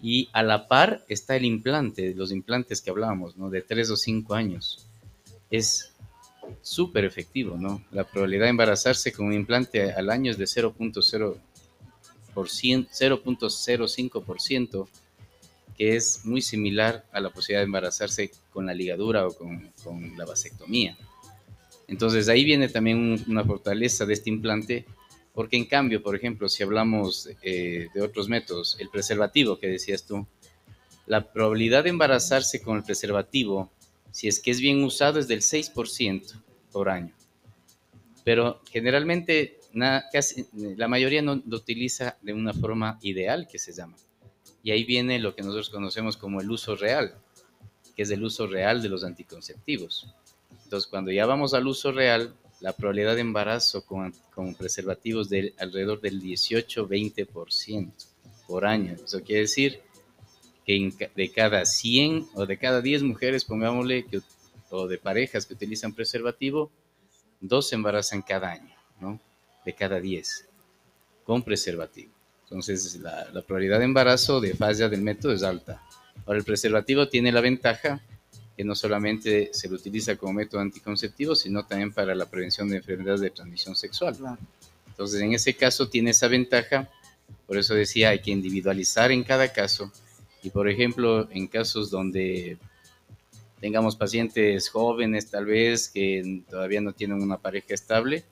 Y 0.00 0.30
a 0.32 0.42
la 0.42 0.66
par 0.66 1.04
está 1.06 1.36
el 1.36 1.44
implante, 1.44 2.14
los 2.14 2.32
implantes 2.32 2.80
que 2.80 2.88
hablábamos, 2.88 3.36
¿no? 3.36 3.50
De 3.50 3.60
3 3.60 3.90
o 3.90 3.96
5 3.96 4.32
años. 4.34 4.86
Es 5.50 5.92
súper 6.62 7.04
efectivo, 7.04 7.58
¿no? 7.58 7.84
La 7.92 8.04
probabilidad 8.04 8.46
de 8.46 8.50
embarazarse 8.50 9.12
con 9.12 9.26
un 9.26 9.34
implante 9.34 9.92
al 9.92 10.08
año 10.08 10.30
es 10.30 10.38
de 10.38 10.46
0.0%, 10.46 11.36
0.05%, 12.34 14.88
que 15.76 15.96
es 15.96 16.24
muy 16.24 16.40
similar 16.40 17.04
a 17.12 17.20
la 17.20 17.28
posibilidad 17.28 17.60
de 17.60 17.66
embarazarse 17.66 18.30
con 18.50 18.64
la 18.64 18.72
ligadura 18.72 19.26
o 19.26 19.36
con, 19.36 19.70
la 20.16 20.24
vasectomía. 20.24 20.96
Entonces 21.86 22.30
ahí 22.30 22.44
viene 22.44 22.70
también 22.70 22.96
un- 22.96 23.22
una 23.28 23.44
fortaleza 23.44 24.06
de 24.06 24.14
este 24.14 24.30
implante 24.30 24.86
Porque 25.34 25.56
en 25.56 25.64
cambio, 25.64 26.02
por 26.02 26.14
ejemplo, 26.14 26.48
si 26.48 26.62
hablamos 26.62 27.28
eh, 27.42 27.88
de 27.94 28.02
otros 28.02 28.28
métodos, 28.28 28.76
el 28.80 28.90
preservativo 28.90 29.58
que 29.58 29.68
decías 29.68 30.04
tú, 30.04 30.26
la 31.06 31.32
probabilidad 31.32 31.84
de 31.84 31.90
embarazarse 31.90 32.60
con 32.60 32.76
el 32.76 32.84
preservativo, 32.84 33.70
si 34.10 34.28
es 34.28 34.40
que 34.40 34.50
es 34.50 34.60
bien 34.60 34.84
usado, 34.84 35.18
es 35.18 35.28
del 35.28 35.40
6% 35.40 36.34
por 36.70 36.88
año. 36.90 37.14
Pero 38.24 38.60
generalmente 38.70 39.58
casi, 40.12 40.46
la 40.52 40.88
mayoría 40.88 41.22
no 41.22 41.42
lo 41.46 41.56
utiliza 41.56 42.16
de 42.22 42.32
una 42.32 42.52
forma 42.52 42.98
ideal, 43.02 43.48
que 43.50 43.58
se 43.58 43.72
llama. 43.72 43.96
Y 44.62 44.70
ahí 44.70 44.84
viene 44.84 45.18
lo 45.18 45.34
que 45.34 45.42
nosotros 45.42 45.70
conocemos 45.70 46.16
como 46.16 46.40
el 46.40 46.50
uso 46.50 46.76
real, 46.76 47.14
que 47.96 48.02
es 48.02 48.10
el 48.10 48.22
uso 48.22 48.46
real 48.46 48.82
de 48.82 48.88
los 48.88 49.04
anticonceptivos. 49.04 50.14
Entonces, 50.64 50.88
cuando 50.88 51.10
ya 51.10 51.26
vamos 51.26 51.54
al 51.54 51.66
uso 51.66 51.90
real, 51.92 52.34
la 52.62 52.72
probabilidad 52.72 53.16
de 53.16 53.22
embarazo 53.22 53.84
con, 53.84 54.14
con 54.32 54.54
preservativos 54.54 55.28
de 55.28 55.52
alrededor 55.58 56.00
del 56.00 56.22
18-20% 56.22 57.92
por 58.46 58.64
año. 58.64 58.94
Eso 59.04 59.20
quiere 59.20 59.42
decir 59.42 59.80
que 60.64 61.10
de 61.14 61.32
cada 61.32 61.64
100 61.64 62.28
o 62.34 62.46
de 62.46 62.56
cada 62.56 62.80
10 62.80 63.02
mujeres, 63.02 63.44
pongámosle, 63.44 64.06
que, 64.06 64.20
o 64.70 64.86
de 64.86 64.96
parejas 64.96 65.44
que 65.44 65.54
utilizan 65.54 65.92
preservativo, 65.92 66.70
dos 67.40 67.68
se 67.68 67.74
embarazan 67.74 68.22
cada 68.22 68.52
año, 68.52 68.74
¿no? 69.00 69.20
De 69.64 69.74
cada 69.74 69.98
10, 69.98 70.48
con 71.24 71.42
preservativo. 71.42 72.12
Entonces, 72.44 72.94
la, 72.96 73.28
la 73.32 73.42
probabilidad 73.42 73.80
de 73.80 73.86
embarazo 73.86 74.40
de 74.40 74.54
falla 74.54 74.88
del 74.88 75.02
método 75.02 75.32
es 75.32 75.42
alta. 75.42 75.82
Ahora, 76.26 76.38
el 76.38 76.44
preservativo 76.44 77.08
tiene 77.08 77.32
la 77.32 77.40
ventaja 77.40 78.00
que 78.56 78.64
no 78.64 78.74
solamente 78.74 79.50
se 79.52 79.68
lo 79.68 79.76
utiliza 79.76 80.16
como 80.16 80.34
método 80.34 80.60
anticonceptivo, 80.60 81.34
sino 81.34 81.64
también 81.64 81.92
para 81.92 82.14
la 82.14 82.26
prevención 82.26 82.68
de 82.68 82.76
enfermedades 82.76 83.20
de 83.20 83.30
transmisión 83.30 83.74
sexual. 83.74 84.16
Entonces, 84.88 85.20
en 85.20 85.32
ese 85.32 85.54
caso 85.54 85.88
tiene 85.88 86.10
esa 86.10 86.28
ventaja, 86.28 86.88
por 87.46 87.56
eso 87.56 87.74
decía, 87.74 88.10
hay 88.10 88.20
que 88.20 88.30
individualizar 88.30 89.10
en 89.10 89.24
cada 89.24 89.52
caso. 89.52 89.90
Y, 90.42 90.50
por 90.50 90.68
ejemplo, 90.68 91.28
en 91.30 91.46
casos 91.46 91.90
donde 91.90 92.58
tengamos 93.60 93.96
pacientes 93.96 94.68
jóvenes, 94.68 95.30
tal 95.30 95.46
vez, 95.46 95.88
que 95.88 96.42
todavía 96.50 96.80
no 96.80 96.92
tienen 96.92 97.22
una 97.22 97.38
pareja 97.38 97.74
estable, 97.74 98.24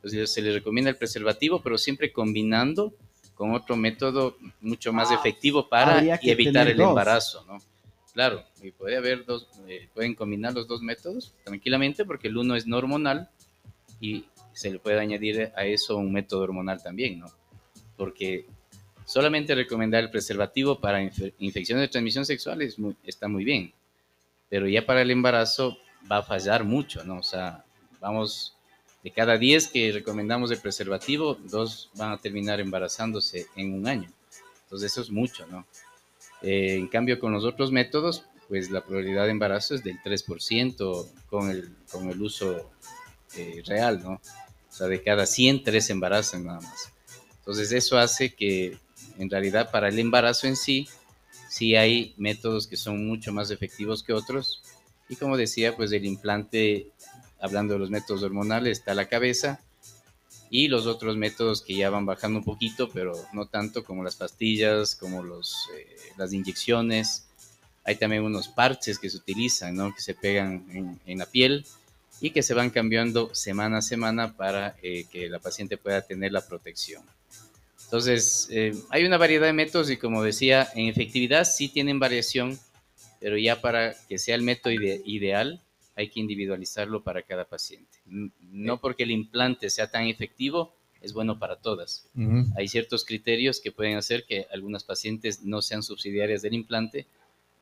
pues 0.00 0.30
se 0.30 0.42
les 0.42 0.54
recomienda 0.54 0.90
el 0.90 0.96
preservativo, 0.96 1.62
pero 1.62 1.78
siempre 1.78 2.12
combinando 2.12 2.92
con 3.34 3.54
otro 3.54 3.76
método 3.76 4.36
mucho 4.60 4.92
más 4.92 5.10
ah, 5.10 5.14
efectivo 5.14 5.68
para 5.68 6.00
evitar 6.22 6.68
el 6.68 6.80
embarazo, 6.80 7.44
¿no? 7.46 7.58
Claro, 8.12 8.44
y 8.62 8.70
puede 8.72 8.96
haber 8.96 9.24
dos, 9.24 9.48
eh, 9.66 9.88
pueden 9.94 10.14
combinar 10.14 10.52
los 10.52 10.68
dos 10.68 10.82
métodos 10.82 11.34
tranquilamente 11.44 12.04
porque 12.04 12.28
el 12.28 12.36
uno 12.36 12.54
es 12.54 12.66
no 12.66 12.76
hormonal 12.76 13.30
y 14.00 14.26
se 14.52 14.70
le 14.70 14.78
puede 14.78 15.00
añadir 15.00 15.50
a 15.56 15.64
eso 15.64 15.96
un 15.96 16.12
método 16.12 16.42
hormonal 16.42 16.82
también, 16.82 17.20
¿no? 17.20 17.26
Porque 17.96 18.46
solamente 19.06 19.54
recomendar 19.54 20.02
el 20.02 20.10
preservativo 20.10 20.78
para 20.78 21.02
infecciones 21.38 21.82
de 21.82 21.88
transmisión 21.88 22.26
sexual 22.26 22.60
está 23.04 23.28
muy 23.28 23.44
bien, 23.44 23.72
pero 24.50 24.68
ya 24.68 24.84
para 24.84 25.00
el 25.00 25.10
embarazo 25.10 25.78
va 26.10 26.18
a 26.18 26.22
fallar 26.22 26.64
mucho, 26.64 27.04
¿no? 27.04 27.18
O 27.18 27.22
sea, 27.22 27.64
vamos, 27.98 28.54
de 29.02 29.10
cada 29.10 29.38
10 29.38 29.68
que 29.68 29.90
recomendamos 29.92 30.50
el 30.50 30.60
preservativo, 30.60 31.38
dos 31.44 31.90
van 31.94 32.12
a 32.12 32.18
terminar 32.18 32.60
embarazándose 32.60 33.46
en 33.56 33.72
un 33.72 33.86
año. 33.86 34.10
Entonces 34.64 34.92
eso 34.92 35.00
es 35.00 35.10
mucho, 35.10 35.46
¿no? 35.46 35.66
Eh, 36.42 36.74
en 36.74 36.88
cambio, 36.88 37.18
con 37.18 37.32
los 37.32 37.44
otros 37.44 37.70
métodos, 37.72 38.24
pues 38.48 38.70
la 38.70 38.84
probabilidad 38.84 39.24
de 39.24 39.30
embarazo 39.30 39.74
es 39.74 39.84
del 39.84 39.98
3% 40.02 41.08
con 41.28 41.50
el, 41.50 41.74
con 41.90 42.08
el 42.10 42.20
uso 42.20 42.70
eh, 43.36 43.62
real, 43.66 44.02
¿no? 44.02 44.12
O 44.12 44.74
sea, 44.74 44.88
de 44.88 45.02
cada 45.02 45.26
100, 45.26 45.64
3 45.64 45.90
embarazan 45.90 46.44
nada 46.44 46.60
más. 46.60 46.92
Entonces, 47.38 47.72
eso 47.72 47.98
hace 47.98 48.34
que 48.34 48.78
en 49.18 49.30
realidad 49.30 49.70
para 49.70 49.88
el 49.88 49.98
embarazo 49.98 50.46
en 50.46 50.56
sí, 50.56 50.88
sí 51.48 51.76
hay 51.76 52.14
métodos 52.16 52.66
que 52.66 52.76
son 52.76 53.06
mucho 53.06 53.32
más 53.32 53.50
efectivos 53.50 54.02
que 54.02 54.12
otros. 54.12 54.62
Y 55.08 55.16
como 55.16 55.36
decía, 55.36 55.76
pues 55.76 55.92
el 55.92 56.04
implante, 56.04 56.90
hablando 57.40 57.74
de 57.74 57.80
los 57.80 57.90
métodos 57.90 58.22
hormonales, 58.22 58.78
está 58.78 58.94
la 58.94 59.08
cabeza 59.08 59.60
y 60.52 60.68
los 60.68 60.86
otros 60.86 61.16
métodos 61.16 61.62
que 61.62 61.74
ya 61.74 61.88
van 61.88 62.04
bajando 62.04 62.40
un 62.40 62.44
poquito, 62.44 62.90
pero 62.90 63.14
no 63.32 63.46
tanto 63.46 63.84
como 63.84 64.04
las 64.04 64.16
pastillas, 64.16 64.94
como 64.94 65.22
los, 65.22 65.70
eh, 65.74 65.96
las 66.18 66.34
inyecciones. 66.34 67.26
Hay 67.84 67.96
también 67.96 68.22
unos 68.22 68.48
parches 68.48 68.98
que 68.98 69.08
se 69.08 69.16
utilizan, 69.16 69.74
¿no? 69.74 69.94
que 69.94 70.02
se 70.02 70.12
pegan 70.12 70.66
en, 70.70 71.00
en 71.06 71.18
la 71.18 71.24
piel 71.24 71.64
y 72.20 72.32
que 72.32 72.42
se 72.42 72.52
van 72.52 72.68
cambiando 72.68 73.34
semana 73.34 73.78
a 73.78 73.82
semana 73.82 74.36
para 74.36 74.76
eh, 74.82 75.06
que 75.10 75.30
la 75.30 75.38
paciente 75.38 75.78
pueda 75.78 76.02
tener 76.02 76.32
la 76.32 76.46
protección. 76.46 77.02
Entonces, 77.84 78.46
eh, 78.50 78.74
hay 78.90 79.06
una 79.06 79.16
variedad 79.16 79.46
de 79.46 79.54
métodos 79.54 79.88
y 79.88 79.96
como 79.96 80.22
decía, 80.22 80.68
en 80.74 80.86
efectividad 80.86 81.46
sí 81.46 81.70
tienen 81.70 81.98
variación, 81.98 82.58
pero 83.20 83.38
ya 83.38 83.62
para 83.62 83.94
que 84.06 84.18
sea 84.18 84.34
el 84.34 84.42
método 84.42 84.74
ideal, 84.74 85.62
hay 85.94 86.08
que 86.08 86.20
individualizarlo 86.20 87.02
para 87.02 87.22
cada 87.22 87.44
paciente. 87.44 87.98
No 88.06 88.80
porque 88.80 89.02
el 89.02 89.10
implante 89.10 89.70
sea 89.70 89.90
tan 89.90 90.06
efectivo, 90.06 90.74
es 91.02 91.12
bueno 91.12 91.38
para 91.38 91.56
todas. 91.56 92.08
Hay 92.56 92.68
ciertos 92.68 93.04
criterios 93.04 93.60
que 93.60 93.72
pueden 93.72 93.96
hacer 93.96 94.24
que 94.26 94.46
algunas 94.52 94.84
pacientes 94.84 95.42
no 95.42 95.60
sean 95.60 95.82
subsidiarias 95.82 96.42
del 96.42 96.54
implante, 96.54 97.06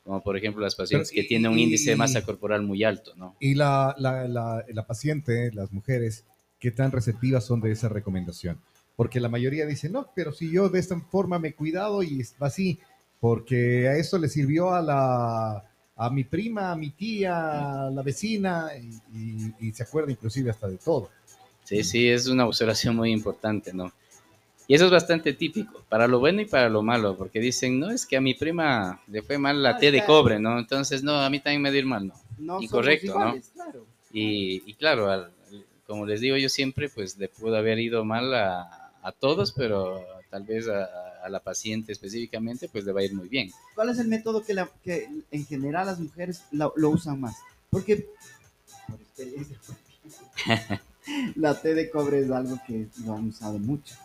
como 0.03 0.21
por 0.21 0.37
ejemplo 0.37 0.61
las 0.61 0.75
pacientes 0.75 1.11
que 1.11 1.23
tienen 1.23 1.51
un 1.51 1.59
índice 1.59 1.91
de 1.91 1.95
masa 1.95 2.23
corporal 2.23 2.63
muy 2.63 2.83
alto, 2.83 3.13
¿no? 3.15 3.35
Y 3.39 3.55
la, 3.55 3.95
la, 3.97 4.27
la, 4.27 4.87
paciente, 4.87 5.51
las 5.53 5.71
mujeres, 5.71 6.25
¿qué 6.59 6.71
tan 6.71 6.91
receptivas 6.91 7.45
son 7.45 7.61
de 7.61 7.71
esa 7.71 7.89
recomendación? 7.89 8.59
Porque 8.95 9.19
la 9.19 9.29
mayoría 9.29 9.65
dice, 9.65 9.89
no, 9.89 10.09
pero 10.15 10.31
si 10.31 10.51
yo 10.51 10.69
de 10.69 10.79
esta 10.79 10.99
forma 10.99 11.39
me 11.39 11.49
he 11.49 11.55
cuidado 11.55 12.03
y 12.03 12.23
así, 12.39 12.79
porque 13.19 13.87
a 13.87 13.97
eso 13.97 14.17
le 14.17 14.29
sirvió 14.29 14.73
a 14.73 14.81
la, 14.81 15.70
a 16.01 16.09
mi 16.09 16.23
prima, 16.23 16.71
a 16.71 16.75
mi 16.75 16.89
tía, 16.89 17.85
a 17.85 17.91
la 17.91 18.01
vecina, 18.01 18.69
y, 19.13 19.71
se 19.71 19.83
acuerda 19.83 20.11
inclusive 20.11 20.49
hasta 20.49 20.67
de 20.67 20.77
todo. 20.77 21.11
Sí, 21.63 21.83
sí, 21.83 22.09
es 22.09 22.25
una 22.27 22.47
observación 22.47 22.95
muy 22.95 23.11
importante, 23.11 23.71
¿no? 23.71 23.93
Y 24.67 24.73
eso 24.73 24.85
es 24.85 24.91
bastante 24.91 25.33
típico, 25.33 25.83
para 25.89 26.07
lo 26.07 26.19
bueno 26.19 26.41
y 26.41 26.45
para 26.45 26.69
lo 26.69 26.81
malo, 26.81 27.15
porque 27.15 27.39
dicen, 27.39 27.79
no, 27.79 27.91
es 27.91 28.07
que 28.07 28.17
a 28.17 28.21
mi 28.21 28.33
prima 28.33 28.99
le 29.07 29.21
fue 29.21 29.37
mal 29.37 29.61
la 29.61 29.77
T 29.77 29.91
de 29.91 30.03
cobre, 30.03 30.39
¿no? 30.39 30.57
Entonces, 30.57 31.03
no, 31.03 31.21
a 31.21 31.29
mí 31.29 31.39
también 31.39 31.61
me 31.61 31.71
dio 31.71 31.85
mal, 31.85 32.07
¿no? 32.07 32.15
no 32.39 32.61
Incorrecto, 32.61 33.19
¿no? 33.19 33.35
Claro. 33.53 33.85
Y, 34.11 34.63
y, 34.65 34.73
claro, 34.73 35.31
como 35.85 36.07
les 36.07 36.19
digo 36.19 36.35
yo 36.35 36.49
siempre, 36.49 36.89
pues 36.89 37.15
le 37.19 37.27
pudo 37.27 37.57
haber 37.57 37.77
ido 37.77 38.03
mal 38.03 38.33
a, 38.33 38.91
a 39.03 39.11
todos, 39.11 39.51
pero 39.51 40.03
tal 40.31 40.45
vez 40.45 40.67
a, 40.67 40.89
a 41.23 41.29
la 41.29 41.39
paciente 41.39 41.91
específicamente, 41.91 42.69
pues 42.69 42.85
le 42.85 42.91
va 42.91 43.01
a 43.01 43.03
ir 43.03 43.13
muy 43.13 43.27
bien. 43.27 43.51
¿Cuál 43.75 43.89
es 43.89 43.99
el 43.99 44.07
método 44.07 44.43
que, 44.43 44.53
la, 44.53 44.69
que 44.83 45.09
en 45.31 45.45
general 45.45 45.87
las 45.87 45.99
mujeres 45.99 46.43
lo, 46.51 46.73
usan 46.89 47.19
más? 47.21 47.35
Porque, 47.69 48.07
la 51.35 51.59
T 51.59 51.73
de 51.73 51.89
cobre 51.89 52.19
es 52.19 52.31
algo 52.31 52.59
que 52.67 52.87
lo 53.05 53.15
han 53.15 53.29
usado 53.29 53.59
mucho. 53.59 53.95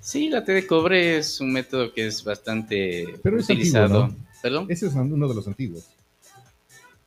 Sí, 0.00 0.28
la 0.28 0.44
T 0.44 0.52
de 0.52 0.66
cobre 0.66 1.18
es 1.18 1.40
un 1.40 1.52
método 1.52 1.92
que 1.92 2.06
es 2.06 2.24
bastante 2.24 3.20
utilizado. 3.24 4.14
¿Perdón? 4.42 4.66
Ese 4.70 4.86
es 4.86 4.94
uno 4.94 5.28
de 5.28 5.34
los 5.34 5.46
antiguos. 5.46 5.84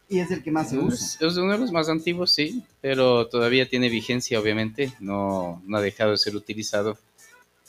Y 0.10 0.20
es 0.20 0.30
el 0.30 0.44
que 0.44 0.52
más 0.52 0.70
se 0.70 0.78
usa. 0.78 1.28
Es, 1.28 1.38
uno 1.38 1.54
de 1.54 1.58
los 1.58 1.72
más 1.72 1.90
antiguos, 1.90 2.32
sí, 2.32 2.64
pero 2.82 3.28
todavía 3.28 3.68
tiene 3.68 3.90
vigencia, 3.90 4.40
obviamente. 4.40 4.94
No, 5.00 5.64
no 5.66 5.78
ha 5.78 5.82
dejado 5.82 6.12
de 6.12 6.18
ser 6.18 6.36
utilizado 6.36 7.00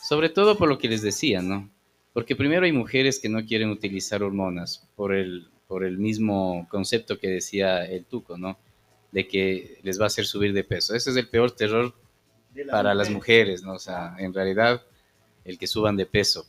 sobre 0.05 0.29
todo 0.29 0.59
por 0.59 0.69
lo 0.69 0.79
que 0.79 0.87
les 0.87 1.01
decía, 1.01 1.41
¿no? 1.41 1.71
Porque 2.13 2.37
primero 2.37 2.67
hay 2.67 2.73
mujeres 2.73 3.19
que 3.19 3.31
no 3.31 3.43
quieren 3.47 3.71
utilizar 3.71 4.23
hormonas 4.23 4.87
por 4.97 5.15
el, 5.15 5.49
por 5.67 5.83
el 5.83 5.97
mismo 5.97 6.69
concepto 6.71 7.19
que 7.19 7.29
decía 7.29 7.87
el 7.87 8.05
tuco, 8.05 8.37
¿no? 8.37 8.59
De 9.13 9.27
que 9.27 9.79
les 9.83 9.99
va 9.99 10.05
a 10.05 10.07
hacer 10.09 10.27
subir 10.27 10.53
de 10.53 10.63
peso. 10.63 10.95
Ese 10.95 11.09
es 11.09 11.17
el 11.17 11.31
peor 11.31 11.53
terror 11.53 11.95
para 12.71 12.95
las 12.95 13.09
mujeres, 13.09 13.63
¿no? 13.63 13.73
O 13.73 13.79
sea, 13.79 14.15
en 14.19 14.35
realidad, 14.35 14.83
el 15.43 15.57
que 15.57 15.67
suban 15.67 15.97
de 15.97 16.05
peso. 16.05 16.45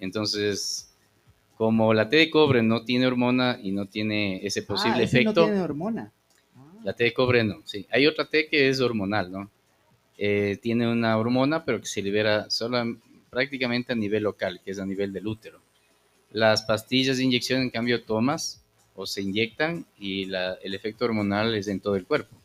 Entonces, 0.00 0.90
como 1.58 1.92
la 1.92 2.08
T 2.08 2.16
de 2.16 2.30
cobre 2.30 2.62
no 2.62 2.84
tiene 2.86 3.06
hormona 3.06 3.58
y 3.62 3.72
no 3.72 3.84
tiene 3.84 4.44
ese 4.46 4.60
ah, 4.60 4.66
posible 4.66 5.00
ah, 5.00 5.04
efecto. 5.04 5.42
No 5.42 5.46
tiene 5.48 5.60
hormona. 5.60 6.10
La 6.82 6.94
T 6.94 7.04
de 7.04 7.12
cobre 7.12 7.44
no, 7.44 7.60
sí. 7.66 7.86
Hay 7.90 8.06
otra 8.06 8.24
T 8.24 8.48
que 8.48 8.70
es 8.70 8.80
hormonal, 8.80 9.30
¿no? 9.30 9.50
Eh, 10.16 10.58
tiene 10.62 10.90
una 10.90 11.16
hormona, 11.18 11.64
pero 11.64 11.80
que 11.80 11.86
se 11.86 12.02
libera 12.02 12.50
solo 12.50 12.96
prácticamente 13.30 13.92
a 13.92 13.96
nivel 13.96 14.22
local, 14.22 14.60
que 14.64 14.70
es 14.70 14.78
a 14.78 14.86
nivel 14.86 15.12
del 15.12 15.26
útero. 15.26 15.60
Las 16.30 16.62
pastillas 16.62 17.16
de 17.16 17.24
inyección, 17.24 17.62
en 17.62 17.70
cambio, 17.70 18.02
tomas 18.02 18.62
o 18.94 19.06
se 19.06 19.22
inyectan 19.22 19.86
y 19.98 20.24
el 20.24 20.74
efecto 20.74 21.04
hormonal 21.04 21.54
es 21.54 21.68
en 21.68 21.80
todo 21.80 21.96
el 21.96 22.06
cuerpo. 22.06 22.36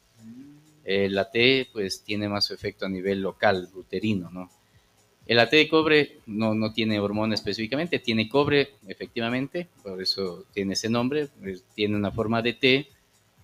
Eh, 0.84 1.10
la 1.10 1.30
T, 1.30 1.68
pues, 1.72 2.02
tiene 2.02 2.28
más 2.28 2.46
su 2.46 2.54
efecto 2.54 2.86
a 2.86 2.90
nivel 2.90 3.22
local, 3.22 3.70
uterino, 3.76 4.30
¿no? 4.32 4.50
El 5.30 5.38
AT 5.38 5.52
de 5.52 5.70
cobre 5.70 6.18
no, 6.26 6.56
no 6.56 6.74
tiene 6.74 7.00
hormona 7.00 7.36
específicamente, 7.36 8.00
tiene 8.00 8.28
cobre, 8.28 8.72
efectivamente, 8.88 9.68
por 9.84 10.02
eso 10.02 10.46
tiene 10.56 10.74
ese 10.74 10.90
nombre, 10.90 11.28
pues, 11.40 11.64
tiene 11.76 11.96
una 11.96 12.10
forma 12.10 12.42
de 12.42 12.54
T 12.54 12.88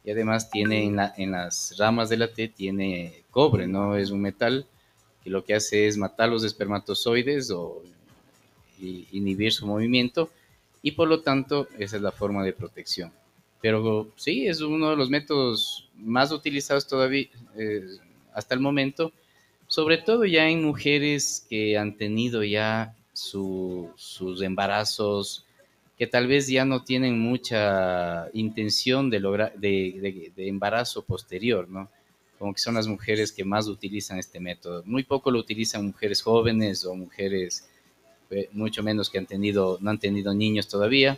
y 0.06 0.12
además 0.12 0.50
tiene 0.52 0.84
en, 0.86 0.96
la, 0.98 1.13
en 1.18 1.32
las 1.32 1.76
ramas 1.78 2.10
de 2.10 2.18
la 2.18 2.28
T 2.34 2.48
tiene 2.50 3.24
cobre, 3.32 3.68
¿no? 3.68 3.96
Es 3.98 4.12
un 4.12 4.22
metal 4.22 4.65
que 5.24 5.30
lo 5.32 5.44
que 5.44 5.56
hace 5.56 5.88
es 5.88 5.98
matar 5.98 6.30
los 6.30 6.44
espermatozoides 6.44 7.52
o 7.52 7.82
inhibir 8.80 9.54
su 9.54 9.65
movimiento 9.65 10.30
y 10.82 10.91
por 10.91 11.08
lo 11.08 11.22
tanto 11.22 11.68
esa 11.80 11.96
es 11.98 12.02
la 12.02 12.12
forma 12.12 12.44
de 12.44 12.54
protección. 12.54 13.12
Pero 13.62 14.12
sí, 14.15 14.48
es 14.48 14.62
uno 14.62 14.91
de 14.91 14.96
los 14.96 15.10
métodos 15.10 15.89
más 15.96 16.32
utilizados 16.32 16.86
todavía 16.88 17.28
eh, 17.58 17.84
hasta 18.34 18.54
el 18.54 18.60
momento, 18.60 19.12
sobre 19.68 19.98
todo 19.98 20.26
ya 20.26 20.48
en 20.50 20.63
mujeres 20.63 21.46
que 21.50 21.78
han 21.78 21.96
tenido 21.98 22.44
ya 22.44 22.96
su- 23.13 23.89
sus 23.96 24.41
embarazos, 24.41 25.44
que 25.97 26.08
tal 26.08 26.27
vez 26.27 26.47
ya 26.47 26.65
no 26.65 26.84
tienen 26.84 27.19
mucha 27.19 28.27
intención 28.34 29.10
de 29.10 29.19
lograr 29.19 29.53
de, 29.58 30.31
embarazo 30.38 31.03
posterior, 31.03 31.69
¿no? 31.69 31.89
Como 32.38 32.53
que 32.53 32.60
son 32.60 32.75
las 32.75 32.88
mujeres 32.88 33.31
que 33.31 33.45
más 33.45 33.67
utilizan 33.67 34.19
este 34.19 34.41
método. 34.41 34.84
Muy 34.86 35.03
poco 35.03 35.31
lo 35.31 35.39
utilizan 35.39 35.86
mujeres 35.86 36.21
jóvenes 36.21 36.84
o 36.86 36.93
mujeres 36.95 37.69
eh, 38.29 38.49
mucho 38.51 38.84
menos 38.84 39.10
que 39.10 39.19
han 39.19 39.25
tenido, 39.25 39.77
no 39.79 39.89
han 39.91 39.99
tenido 39.99 40.34
niños 40.34 40.67
todavía, 40.67 41.17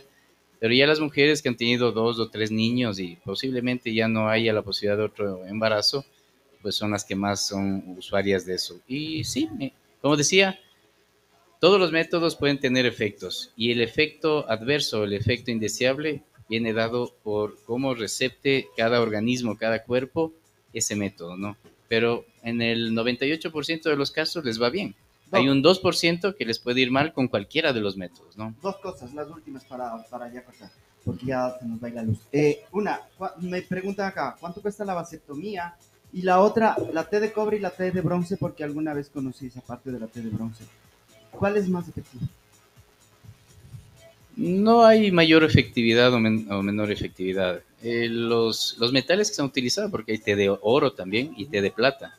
pero 0.60 0.72
ya 0.74 0.86
las 0.86 1.00
mujeres 1.00 1.42
que 1.42 1.48
han 1.48 1.56
tenido 1.56 1.90
dos 1.90 2.20
o 2.20 2.28
tres 2.28 2.52
niños 2.52 3.00
y 3.00 3.16
posiblemente 3.24 3.92
ya 3.92 4.06
no 4.06 4.28
haya 4.28 4.52
la 4.52 4.62
posibilidad 4.62 4.96
de 4.96 5.04
otro 5.04 5.44
embarazo, 5.46 6.04
pues 6.62 6.76
son 6.76 6.92
las 6.92 7.04
que 7.04 7.16
más 7.16 7.46
son 7.46 7.96
usuarias 7.96 8.46
de 8.46 8.54
eso. 8.54 8.80
Y 8.86 9.24
sí, 9.24 9.48
como 10.00 10.16
decía, 10.16 10.58
todos 11.60 11.80
los 11.80 11.92
métodos 11.92 12.36
pueden 12.36 12.60
tener 12.60 12.86
efectos 12.86 13.52
y 13.56 13.72
el 13.72 13.80
efecto 13.80 14.48
adverso, 14.48 15.04
el 15.04 15.12
efecto 15.12 15.50
indeseable, 15.50 16.22
viene 16.48 16.72
dado 16.72 17.14
por 17.22 17.56
cómo 17.64 17.94
recepte 17.94 18.68
cada 18.76 19.00
organismo, 19.00 19.58
cada 19.58 19.82
cuerpo 19.82 20.32
ese 20.72 20.96
método, 20.96 21.36
¿no? 21.36 21.56
Pero 21.88 22.24
en 22.42 22.62
el 22.62 22.92
98% 22.92 23.82
de 23.82 23.96
los 23.96 24.10
casos 24.10 24.44
les 24.44 24.60
va 24.60 24.70
bien. 24.70 24.94
Hay 25.30 25.48
un 25.48 25.62
2% 25.62 26.36
que 26.36 26.46
les 26.46 26.58
puede 26.58 26.80
ir 26.80 26.90
mal 26.90 27.12
con 27.12 27.28
cualquiera 27.28 27.74
de 27.74 27.80
los 27.80 27.98
métodos, 27.98 28.36
¿no? 28.38 28.54
Dos 28.62 28.76
cosas, 28.76 29.12
las 29.12 29.28
últimas 29.28 29.64
para, 29.64 30.02
para 30.04 30.32
ya 30.32 30.42
cortar, 30.42 30.70
porque 31.04 31.26
ya 31.26 31.54
se 31.58 31.66
nos 31.66 31.82
va 31.82 31.88
a 31.88 31.90
ir 31.90 31.96
la 31.96 32.02
luz. 32.02 32.18
Eh, 32.32 32.64
una, 32.72 33.00
me 33.40 33.60
preguntan 33.60 34.06
acá, 34.06 34.36
¿cuánto 34.40 34.62
cuesta 34.62 34.86
la 34.86 34.94
vasectomía? 34.94 35.74
Y 36.14 36.22
la 36.22 36.40
otra, 36.40 36.76
la 36.94 37.04
T 37.04 37.20
de 37.20 37.30
cobre 37.30 37.58
y 37.58 37.60
la 37.60 37.70
T 37.70 37.90
de 37.90 38.00
bronce, 38.00 38.38
porque 38.38 38.64
alguna 38.64 38.94
vez 38.94 39.10
conocí 39.10 39.48
esa 39.48 39.60
parte 39.60 39.90
de 39.90 40.00
la 40.00 40.06
T 40.06 40.22
de 40.22 40.30
bronce. 40.30 40.64
¿Cuál 41.32 41.56
es 41.56 41.68
más 41.68 41.88
efectivo? 41.88 42.26
No 44.36 44.84
hay 44.84 45.10
mayor 45.10 45.42
efectividad 45.42 46.12
o, 46.14 46.18
men- 46.20 46.50
o 46.50 46.62
menor 46.62 46.92
efectividad. 46.92 47.60
Eh, 47.82 48.08
los, 48.08 48.76
los 48.78 48.92
metales 48.92 49.28
que 49.30 49.34
se 49.34 49.42
han 49.42 49.48
utilizado, 49.48 49.90
porque 49.90 50.12
hay 50.12 50.18
té 50.18 50.36
de 50.36 50.48
oro 50.62 50.92
también 50.92 51.32
y 51.36 51.46
té 51.46 51.60
de 51.60 51.70
plata, 51.72 52.16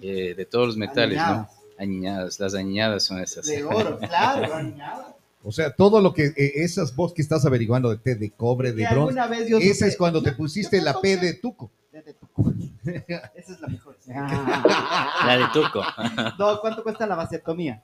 eh, 0.00 0.34
de 0.34 0.44
todos 0.46 0.66
los 0.68 0.76
metales. 0.76 1.18
¿no? 1.18 1.48
Añiñadas, 1.78 2.38
las 2.40 2.54
añiñadas 2.54 3.02
son 3.04 3.18
esas. 3.20 3.44
De 3.46 3.62
oro, 3.64 3.98
claro, 3.98 4.54
aniñada. 4.54 5.14
O 5.42 5.52
sea, 5.52 5.70
todo 5.74 6.00
lo 6.00 6.14
que 6.14 6.26
eh, 6.28 6.52
esas 6.56 6.94
vos 6.96 7.12
que 7.12 7.20
estás 7.20 7.44
averiguando 7.44 7.90
de 7.90 7.98
té 7.98 8.14
de 8.14 8.30
cobre, 8.30 8.72
de 8.72 8.82
Y 8.82 8.86
bronce, 8.86 9.20
supe- 9.50 9.86
es 9.88 9.96
cuando 9.98 10.22
te 10.22 10.32
pusiste 10.32 10.80
la 10.80 10.98
P 10.98 11.16
de 11.18 11.34
tuco. 11.34 11.70
T 11.90 12.00
de 12.02 12.14
tuco. 12.14 12.54
Esa 12.84 13.52
es 13.52 13.60
la 13.60 13.68
mejor. 13.68 13.96
La 14.06 15.36
de 15.38 15.44
Tuco. 15.52 15.82
No, 16.38 16.60
¿Cuánto 16.60 16.82
cuesta 16.82 17.06
la 17.06 17.14
vasectomía? 17.14 17.82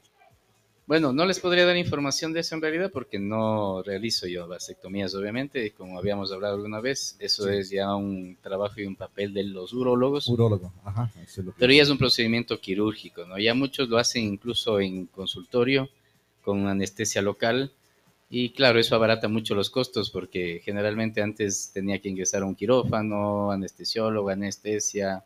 Bueno, 0.91 1.13
no 1.13 1.25
les 1.25 1.39
podría 1.39 1.65
dar 1.65 1.77
información 1.77 2.33
de 2.33 2.41
eso 2.41 2.57
en 2.57 2.63
realidad 2.63 2.91
porque 2.93 3.21
no 3.21 3.81
realizo 3.85 4.27
yo 4.27 4.49
vasectomías, 4.49 5.15
obviamente, 5.15 5.67
y 5.67 5.71
como 5.71 5.97
habíamos 5.97 6.33
hablado 6.33 6.57
alguna 6.57 6.81
vez, 6.81 7.15
eso 7.21 7.45
Sí. 7.45 7.55
es 7.59 7.71
ya 7.71 7.95
un 7.95 8.37
trabajo 8.43 8.81
y 8.81 8.87
un 8.87 8.97
papel 8.97 9.33
de 9.33 9.45
los 9.45 9.73
urólogos. 9.73 10.27
Urólogo. 10.29 10.73
Ajá. 10.85 11.09
eso 11.23 11.43
es 11.43 11.47
lo 11.47 11.53
que- 11.53 11.61
Pero 11.61 11.73
ya 11.73 11.85
es 11.85 11.91
un 11.91 11.97
procedimiento 11.99 12.59
quirúrgico, 12.61 13.25
¿no? 13.25 13.39
Ya 13.39 13.55
muchos 13.55 13.89
lo 13.89 13.99
hacen 13.99 14.25
incluso 14.25 14.81
en 14.81 15.07
consultorio 15.07 15.89
con 16.43 16.67
anestesia 16.67 17.23
local 17.23 17.71
y 18.29 18.51
claro, 18.51 18.81
eso 18.81 18.97
abarata 18.97 19.29
mucho 19.29 19.55
los 19.55 19.71
costos 19.71 20.11
porque 20.11 20.61
generalmente 20.65 21.23
antes 21.23 21.71
tenía 21.73 22.01
que 22.01 22.09
ingresar 22.09 22.43
a 22.43 22.47
un 22.47 22.57
quirófano, 22.57 23.53
anestesiólogo, 23.53 24.29
anestesia, 24.31 25.23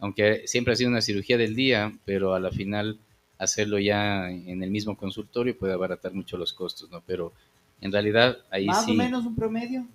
aunque 0.00 0.42
siempre 0.46 0.74
ha 0.74 0.76
sido 0.76 0.90
una 0.90 1.00
cirugía 1.00 1.38
del 1.38 1.54
día, 1.56 1.98
pero 2.04 2.34
a 2.34 2.40
la 2.40 2.50
final 2.50 2.98
hacerlo 3.42 3.78
ya 3.78 4.30
en 4.30 4.62
el 4.62 4.70
mismo 4.70 4.96
consultorio 4.96 5.56
puede 5.58 5.72
abaratar 5.72 6.14
mucho 6.14 6.36
los 6.36 6.52
costos, 6.52 6.90
¿no? 6.90 7.02
Pero 7.06 7.32
en 7.80 7.90
realidad 7.90 8.38
ahí 8.50 8.66
Más 8.66 8.84
sí... 8.84 8.92
o 8.92 8.94
menos 8.94 9.26
un 9.26 9.34
promedio. 9.34 9.86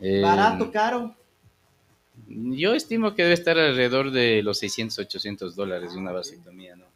eh, 0.00 0.20
Barato, 0.22 0.70
caro. 0.70 1.14
Yo 2.28 2.74
estimo 2.74 3.14
que 3.14 3.22
debe 3.22 3.34
estar 3.34 3.58
alrededor 3.58 4.10
de 4.10 4.42
los 4.42 4.58
600, 4.58 4.98
800 5.00 5.54
dólares 5.54 5.94
una 5.94 6.12
vasectomía, 6.12 6.76
¿no? 6.76 6.86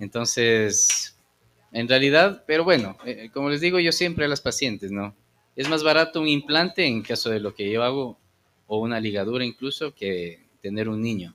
Entonces, 0.00 1.16
en 1.72 1.88
realidad, 1.88 2.44
pero 2.46 2.64
bueno, 2.64 2.96
eh, 3.04 3.30
como 3.32 3.48
les 3.50 3.60
digo 3.60 3.78
yo 3.78 3.92
siempre 3.92 4.24
a 4.24 4.28
las 4.28 4.40
pacientes, 4.40 4.90
¿no? 4.90 5.14
Es 5.56 5.68
más 5.68 5.82
barato 5.82 6.20
un 6.20 6.28
implante 6.28 6.84
en 6.84 7.02
caso 7.02 7.30
de 7.30 7.40
lo 7.40 7.54
que 7.54 7.70
yo 7.70 7.82
hago, 7.82 8.18
o 8.66 8.78
una 8.78 9.00
ligadura 9.00 9.44
incluso, 9.44 9.94
que 9.94 10.44
tener 10.60 10.88
un 10.88 11.00
niño. 11.00 11.34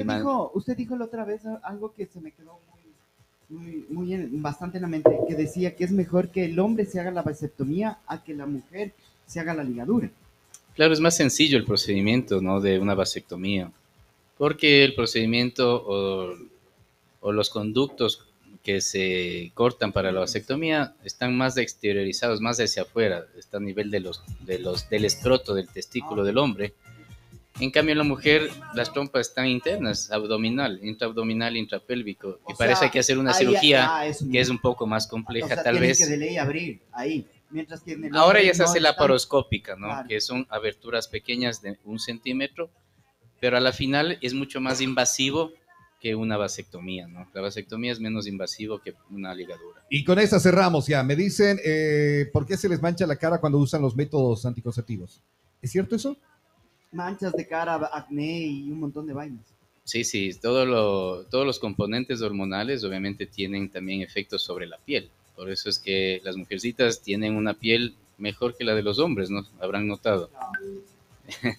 Usted 0.00 0.06
man- 0.06 0.18
dijo, 0.18 0.50
usted 0.54 0.76
dijo 0.76 0.96
la 0.96 1.04
otra 1.06 1.24
vez 1.24 1.42
algo 1.62 1.92
que 1.94 2.06
se 2.06 2.20
me 2.20 2.30
quedó 2.32 2.58
muy, 3.48 3.58
muy, 3.58 3.86
muy 3.88 4.14
en- 4.14 4.42
bastante 4.42 4.78
en 4.78 4.82
la 4.82 4.88
mente, 4.88 5.10
que 5.28 5.34
decía 5.34 5.74
que 5.76 5.84
es 5.84 5.92
mejor 5.92 6.28
que 6.30 6.44
el 6.46 6.58
hombre 6.58 6.86
se 6.86 7.00
haga 7.00 7.10
la 7.10 7.22
vasectomía 7.22 7.98
a 8.06 8.22
que 8.22 8.34
la 8.34 8.46
mujer 8.46 8.92
se 9.26 9.40
haga 9.40 9.54
la 9.54 9.64
ligadura. 9.64 10.10
Claro, 10.74 10.92
es 10.92 11.00
más 11.00 11.16
sencillo 11.16 11.56
el 11.56 11.64
procedimiento, 11.64 12.40
¿no? 12.40 12.60
De 12.60 12.78
una 12.78 12.94
vasectomía. 12.94 13.70
Porque 14.36 14.84
el 14.84 14.94
procedimiento 14.94 15.82
o, 15.86 16.34
o 17.20 17.32
los 17.32 17.48
conductos 17.50 18.26
que 18.64 18.80
se 18.80 19.52
cortan 19.54 19.92
para 19.92 20.10
la 20.10 20.20
vasectomía 20.20 20.94
están 21.04 21.36
más 21.36 21.56
exteriorizados, 21.58 22.40
más 22.40 22.58
hacia 22.58 22.82
afuera, 22.82 23.24
está 23.38 23.58
a 23.58 23.60
nivel 23.60 23.90
de 23.90 24.00
los, 24.00 24.22
de 24.40 24.58
los, 24.58 24.88
del 24.88 25.04
escroto, 25.04 25.54
del 25.54 25.68
testículo 25.68 26.24
del 26.24 26.38
hombre. 26.38 26.72
En 27.60 27.70
cambio, 27.70 27.92
en 27.92 27.98
la 27.98 28.04
mujer, 28.04 28.50
las 28.74 28.92
trompas 28.92 29.28
están 29.28 29.46
internas, 29.46 30.10
abdominal, 30.10 30.80
intraabdominal, 30.82 31.56
intrapélvico. 31.56 32.40
Y 32.48 32.52
O 32.52 32.56
sea, 32.56 32.76
hay 32.80 32.90
que 32.90 32.98
hacer 32.98 33.16
una 33.18 33.30
ahí- 33.30 33.38
cirugía 33.46 33.96
ah, 33.96 34.06
eso 34.06 34.26
que 34.30 34.40
es 34.40 34.48
un 34.48 34.58
poco 34.58 34.86
más 34.88 35.06
O 35.06 35.10
compleja, 35.10 35.46
sea, 35.54 35.62
tal 35.62 35.78
vez. 35.78 35.98
que 35.98 36.06
de 36.06 36.16
ley 36.16 36.36
abrir 36.36 36.82
ahí. 36.92 37.26
Mientras 37.50 37.82
que 37.82 37.92
en 37.92 38.06
el 38.06 38.16
Ahora 38.16 38.42
ya 38.42 38.52
se 38.54 38.58
no 38.58 38.64
hace 38.64 38.78
es 38.78 38.82
tan- 38.84 38.92
laparoscópica, 38.92 39.76
¿no? 39.76 39.86
Claro. 39.86 40.08
Que 40.08 40.20
son 40.20 40.46
aberturas 40.50 41.06
pequeñas 41.06 41.62
de 41.62 41.78
un 41.84 42.00
centímetro, 42.00 42.70
pero 43.40 43.56
a 43.56 43.60
la 43.60 43.72
final 43.72 44.18
es 44.20 44.34
mucho 44.34 44.60
más 44.60 44.80
invasivo 44.80 45.52
que 46.00 46.16
una 46.16 46.36
vasectomía, 46.36 47.06
¿no? 47.06 47.30
La 47.32 47.40
vasectomía 47.40 47.92
es 47.92 48.00
menos 48.00 48.26
invasivo 48.26 48.80
que 48.80 48.94
una 49.10 49.32
ligadura. 49.32 49.84
Y 49.88 50.02
con 50.04 50.18
esta 50.18 50.40
cerramos 50.40 50.88
ya. 50.88 51.04
Me 51.04 51.14
dicen, 51.14 51.60
eh, 51.64 52.28
¿por 52.32 52.44
qué 52.46 52.56
se 52.56 52.68
les 52.68 52.82
mancha 52.82 53.06
la 53.06 53.14
cara 53.16 53.38
cuando 53.38 53.58
usan 53.58 53.80
los 53.80 53.94
métodos 53.94 54.44
anticonceptivos? 54.44 55.22
¿Es 55.62 55.70
cierto 55.70 55.94
eso? 55.94 56.16
Manchas 56.94 57.32
de 57.34 57.46
cara, 57.46 57.74
acné 57.92 58.46
y 58.46 58.70
un 58.70 58.80
montón 58.80 59.06
de 59.06 59.12
vainas. 59.12 59.44
Sí, 59.84 60.04
sí, 60.04 60.30
todo 60.40 60.64
lo- 60.64 61.24
todos 61.24 61.44
los 61.46 61.58
componentes 61.58 62.22
hormonales 62.22 62.82
obviamente 62.84 63.26
tienen 63.26 63.68
también 63.68 64.00
efectos 64.00 64.42
sobre 64.42 64.66
la 64.66 64.78
piel. 64.78 65.10
Por 65.36 65.50
eso 65.50 65.68
es 65.68 65.78
que 65.78 66.20
las 66.24 66.36
mujercitas 66.36 67.02
tienen 67.02 67.36
una 67.36 67.54
piel 67.54 67.94
mejor 68.16 68.56
que 68.56 68.64
la 68.64 68.74
de 68.74 68.82
los 68.82 68.98
hombres, 68.98 69.28
¿no? 69.30 69.44
Habrán 69.60 69.86
notado. 69.86 70.30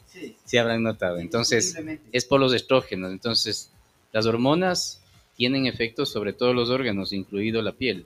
Sí, 0.08 0.36
Sí, 0.46 0.58
habrán 0.58 0.84
notado. 0.84 1.18
Entonces, 1.18 1.76
es 2.12 2.26
por 2.26 2.40
los 2.40 2.54
estrógenos. 2.54 3.12
Entonces, 3.12 3.72
las 4.12 4.26
hormonas 4.26 5.02
tienen 5.36 5.66
efectos 5.66 6.10
sobre 6.10 6.34
todos 6.34 6.56
los 6.56 6.70
órganos, 6.70 7.12
incluido 7.14 7.62
la 7.62 7.74
piel. 7.74 8.06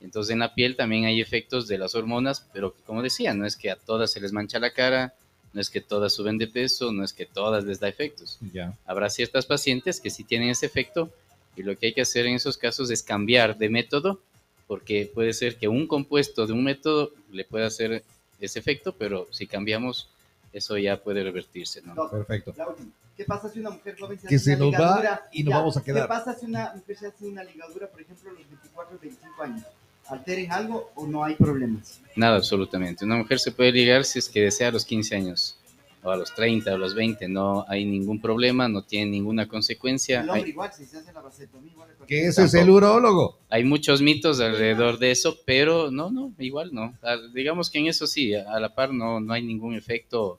Entonces, 0.00 0.32
en 0.32 0.40
la 0.40 0.54
piel 0.54 0.76
también 0.76 1.04
hay 1.04 1.20
efectos 1.20 1.68
de 1.68 1.78
las 1.78 1.94
hormonas, 1.94 2.46
pero 2.52 2.74
como 2.84 3.02
decía, 3.02 3.32
no 3.34 3.46
es 3.46 3.56
que 3.56 3.70
a 3.70 3.76
todas 3.76 4.10
se 4.12 4.20
les 4.20 4.32
mancha 4.32 4.58
la 4.58 4.72
cara, 4.72 5.14
no 5.54 5.60
es 5.60 5.70
que 5.70 5.80
todas 5.80 6.12
suben 6.12 6.36
de 6.36 6.48
peso, 6.48 6.92
no 6.92 7.02
es 7.04 7.12
que 7.12 7.24
todas 7.26 7.64
les 7.64 7.80
da 7.80 7.88
efectos. 7.88 8.38
Ya. 8.52 8.76
Habrá 8.84 9.08
ciertas 9.08 9.46
pacientes 9.46 10.00
que 10.00 10.10
sí 10.10 10.24
tienen 10.24 10.50
ese 10.50 10.66
efecto 10.66 11.10
y 11.56 11.62
lo 11.62 11.78
que 11.78 11.86
hay 11.86 11.94
que 11.94 12.02
hacer 12.02 12.26
en 12.26 12.34
esos 12.34 12.58
casos 12.58 12.90
es 12.90 13.02
cambiar 13.02 13.56
de 13.56 13.68
método, 13.70 14.20
porque 14.66 15.10
puede 15.14 15.32
ser 15.32 15.56
que 15.56 15.68
un 15.68 15.86
compuesto 15.86 16.46
de 16.46 16.52
un 16.52 16.64
método 16.64 17.12
le 17.30 17.44
pueda 17.44 17.66
hacer 17.68 18.02
ese 18.40 18.58
efecto, 18.58 18.92
pero 18.98 19.28
si 19.30 19.46
cambiamos, 19.46 20.08
eso 20.52 20.76
ya 20.76 21.00
puede 21.02 21.22
revertirse, 21.22 21.80
¿no? 21.82 21.94
Doc, 21.94 22.10
Perfecto. 22.10 22.52
la 22.56 22.68
última. 22.68 22.90
¿Qué 23.16 23.24
pasa 23.24 23.48
si 23.48 23.60
una 23.60 23.70
mujer 23.70 23.96
joven 23.96 24.18
se 24.18 24.26
Que 24.26 24.34
hace 24.34 24.44
se 24.44 24.56
una 24.56 24.64
nos 24.64 24.72
va 24.72 24.76
ligadura? 24.96 25.28
y 25.32 25.44
nos 25.44 25.54
vamos 25.54 25.76
a 25.76 25.84
quedar. 25.84 26.02
¿Qué 26.02 26.08
pasa 26.08 26.34
si 26.34 26.46
una 26.46 26.72
mujer 26.74 26.96
se 26.98 27.06
hace 27.06 27.24
una 27.26 27.44
ligadura, 27.44 27.86
por 27.88 28.00
ejemplo, 28.00 28.28
a 28.30 28.32
los 28.32 28.48
24 28.48 28.96
o 28.96 28.98
25 29.00 29.42
años? 29.44 29.62
¿Alteren 30.08 30.52
algo 30.52 30.90
o 30.94 31.06
no 31.06 31.24
hay 31.24 31.34
problemas? 31.34 32.00
Nada, 32.16 32.36
absolutamente. 32.36 33.04
Una 33.04 33.16
mujer 33.16 33.38
se 33.38 33.52
puede 33.52 33.72
ligar 33.72 34.04
si 34.04 34.18
es 34.18 34.28
que 34.28 34.42
desea 34.42 34.68
a 34.68 34.72
los 34.72 34.84
15 34.84 35.16
años, 35.16 35.58
o 36.02 36.10
a 36.10 36.16
los 36.16 36.34
30, 36.34 36.72
o 36.72 36.74
a 36.74 36.78
los 36.78 36.94
20. 36.94 37.28
No 37.28 37.64
hay 37.68 37.84
ningún 37.84 38.20
problema, 38.20 38.68
no 38.68 38.82
tiene 38.82 39.10
ninguna 39.10 39.48
consecuencia. 39.48 40.20
El 40.20 40.28
hombre 40.28 40.44
Hay, 40.44 40.50
igual, 40.50 40.72
si 40.72 40.84
se 40.84 40.98
hace 40.98 41.12
la 41.12 41.22
vasectomía, 41.22 41.72
igual. 41.72 41.88
Que 41.88 41.96
corta. 41.96 42.28
ese 42.28 42.44
es 42.44 42.54
el 42.54 42.70
urólogo. 42.70 43.38
hay 43.48 43.64
muchos 43.64 44.02
mitos 44.02 44.40
alrededor 44.40 44.98
de 44.98 45.10
eso, 45.10 45.38
pero 45.46 45.90
no, 45.90 46.10
no, 46.10 46.32
igual 46.38 46.70
no. 46.72 46.94
Ah, 47.02 47.16
Digamos 47.32 47.70
que 47.70 47.78
en 47.78 47.86
eso 47.86 48.06
sí, 48.06 48.34
a 48.34 48.60
la 48.60 48.74
par 48.74 48.92
no, 48.92 49.20
no 49.20 49.32
hay 49.32 49.42
ningún 49.42 49.74
efecto 49.74 50.38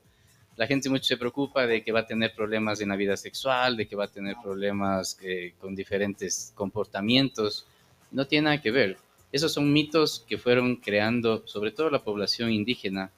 la 0.56 0.68
gente 0.68 0.90
mucho 0.90 1.04
se 1.04 1.18
preocupa 1.18 1.68
de 1.68 1.84
que 1.84 1.92
va 1.92 2.02
a 2.02 2.08
tener 2.08 2.34
problemas 2.34 2.80
en 2.80 2.90
la 2.90 2.96
vida 2.96 3.18
sexual, 3.18 3.76
de 3.76 3.88
que 3.88 3.96
va 3.96 4.06
a 4.06 4.12
tener 4.12 4.36
problemas 4.42 5.18
eh, 5.22 5.54
con 5.60 5.76
diferentes 5.76 6.54
comportamientos. 6.56 7.66
No 8.12 8.26
tiene 8.26 8.46
nada 8.46 8.62
que 8.62 8.72
ver. 8.72 8.98
Esos 9.36 9.52
son 9.52 9.74
mitos 9.74 10.24
que 10.30 10.38
fueron 10.38 10.78
creando, 10.78 11.44
sobre 11.46 11.72
todo 11.72 11.90
la 11.90 12.06
población 12.06 12.54
indígena, 12.54 13.12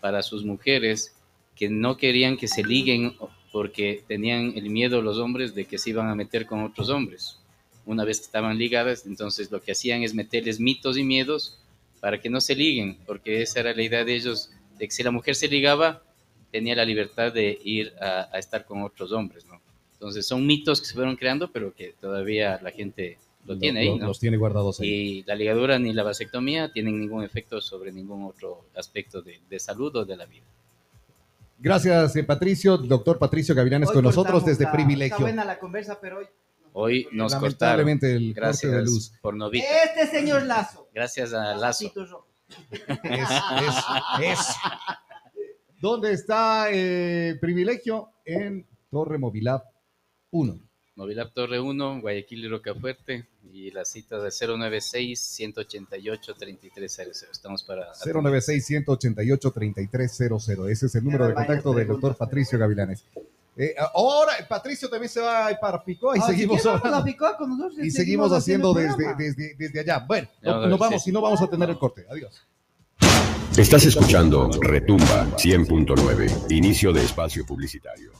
para 0.00 0.20
sus 0.24 0.44
mujeres 0.44 1.14
que 1.54 1.68
no 1.68 1.96
querían 1.96 2.36
que 2.36 2.48
se 2.48 2.64
liguen 2.64 3.14
porque 3.52 4.02
tenían 4.08 4.54
el 4.56 4.68
miedo 4.68 5.00
los 5.00 5.18
hombres 5.18 5.54
de 5.54 5.66
que 5.66 5.78
se 5.78 5.90
iban 5.90 6.08
a 6.08 6.16
meter 6.16 6.44
con 6.46 6.64
otros 6.64 6.88
hombres. 6.90 7.38
Una 7.86 8.04
vez 8.04 8.18
que 8.18 8.24
estaban 8.24 8.58
ligadas, 8.58 9.06
entonces 9.06 9.52
lo 9.52 9.62
que 9.62 9.70
hacían 9.70 10.02
es 10.02 10.12
meterles 10.12 10.58
mitos 10.58 10.98
y 10.98 11.04
miedos 11.04 11.56
para 12.00 12.20
que 12.20 12.30
no 12.30 12.40
se 12.40 12.56
liguen, 12.56 12.98
porque 13.06 13.40
esa 13.40 13.60
era 13.60 13.72
la 13.72 13.82
idea 13.82 14.04
de 14.04 14.16
ellos, 14.16 14.50
de 14.76 14.88
que 14.88 14.92
si 14.92 15.04
la 15.04 15.12
mujer 15.12 15.36
se 15.36 15.46
ligaba, 15.46 16.02
tenía 16.50 16.74
la 16.74 16.84
libertad 16.84 17.32
de 17.32 17.56
ir 17.62 17.92
a, 18.00 18.36
estar 18.40 18.64
con 18.64 18.82
otros 18.82 19.12
hombres. 19.12 19.46
Entonces 19.92 20.26
son 20.26 20.44
mitos 20.44 20.80
que 20.80 20.88
se 20.88 20.94
fueron 20.94 21.14
creando, 21.14 21.52
pero 21.52 21.72
que 21.72 21.94
todavía 22.00 22.58
la 22.60 22.72
gente 22.72 23.18
lo 23.54 23.58
tiene 23.58 23.80
ahí, 23.80 23.98
¿no? 23.98 24.06
Los 24.06 24.18
tiene 24.20 24.36
guardados 24.36 24.80
ahí. 24.80 24.88
Y 24.88 25.22
la 25.24 25.34
ligadura 25.34 25.78
ni 25.78 25.92
la 25.92 26.02
vasectomía 26.02 26.72
tienen 26.72 26.98
ningún 26.98 27.24
efecto 27.24 27.60
sobre 27.60 27.92
ningún 27.92 28.24
otro 28.24 28.66
aspecto 28.76 29.22
de, 29.22 29.40
de 29.48 29.58
salud 29.58 29.94
o 29.96 30.04
de 30.04 30.16
la 30.16 30.26
vida. 30.26 30.44
Gracias, 31.58 32.16
eh, 32.16 32.24
Patricio. 32.24 32.78
Doctor 32.78 33.18
Patricio 33.18 33.54
Gavilanes 33.54 33.88
Hoy 33.90 33.94
con 33.96 34.04
nosotros 34.04 34.44
desde 34.44 34.64
la- 34.64 34.72
Privilegio. 34.72 35.14
Está 35.16 35.22
buena 35.24 35.44
la 35.44 35.58
conversa, 35.58 35.98
pero 36.00 36.18
hoy. 36.18 36.26
Hoy 36.72 37.08
nos 37.10 37.34
cortaron. 37.34 37.78
Lamentablemente 37.86 38.12
el 38.14 38.28
corte 38.28 38.40
Gracias 38.40 38.72
de 38.72 38.82
luz. 38.82 39.12
por 39.20 39.34
Novita. 39.34 39.66
Este 39.84 40.06
señor 40.06 40.44
Lazo. 40.44 40.88
Gracias 40.94 41.32
a 41.34 41.54
Lazo. 41.56 41.92
Es, 43.02 43.12
es, 44.22 44.38
es. 44.38 44.38
¿Dónde 45.80 46.12
está 46.12 46.68
eh, 46.70 47.36
Privilegio? 47.40 48.10
En 48.24 48.66
Torre 48.90 49.18
Movilab 49.18 49.64
1. 50.30 50.58
Movilab 50.96 51.32
Torre 51.32 51.58
1, 51.60 52.00
Guayaquil 52.00 52.44
y 52.44 52.48
Rocafuerte. 52.48 53.26
Y 53.52 53.70
la 53.70 53.84
cita 53.84 54.18
de 54.20 54.28
096-188-3300. 54.30 57.30
Estamos 57.30 57.62
para... 57.64 57.92
096-188-3300. 57.94 60.70
Ese 60.70 60.86
es 60.86 60.94
el 60.94 61.04
número 61.04 61.26
de 61.28 61.34
contacto 61.34 61.72
del 61.72 61.88
doctor 61.88 62.16
Patricio 62.16 62.58
Gavilanes. 62.58 63.04
Eh, 63.56 63.74
ahora, 63.94 64.32
Patricio 64.48 64.88
también 64.88 65.10
se 65.10 65.20
va 65.20 65.50
para 65.60 65.82
Picoa 65.84 66.16
y 66.16 66.20
Ah, 66.20 66.26
seguimos 66.28 66.58
si 66.58 66.62
quieres, 66.62 66.80
hablando. 66.84 66.98
la 66.98 67.04
picó 67.04 67.26
con 67.36 67.50
nosotros 67.58 67.84
Y 67.84 67.90
seguimos 67.90 68.32
haciendo 68.32 68.78
el 68.78 68.86
desde, 68.88 69.14
desde, 69.16 69.54
desde 69.56 69.80
allá. 69.80 69.98
Bueno, 70.06 70.28
no- 70.42 70.66
nos 70.66 70.78
sí. 70.78 70.80
vamos 70.80 71.06
y 71.08 71.12
no 71.12 71.20
vamos 71.20 71.42
a 71.42 71.46
tener 71.48 71.68
el 71.70 71.78
corte. 71.78 72.06
Adiós. 72.10 72.42
Estás 73.58 73.84
escuchando 73.84 74.48
Retumba 74.62 75.26
100.9, 75.36 76.52
inicio 76.52 76.92
de 76.92 77.04
espacio 77.04 77.44
publicitario. 77.44 78.12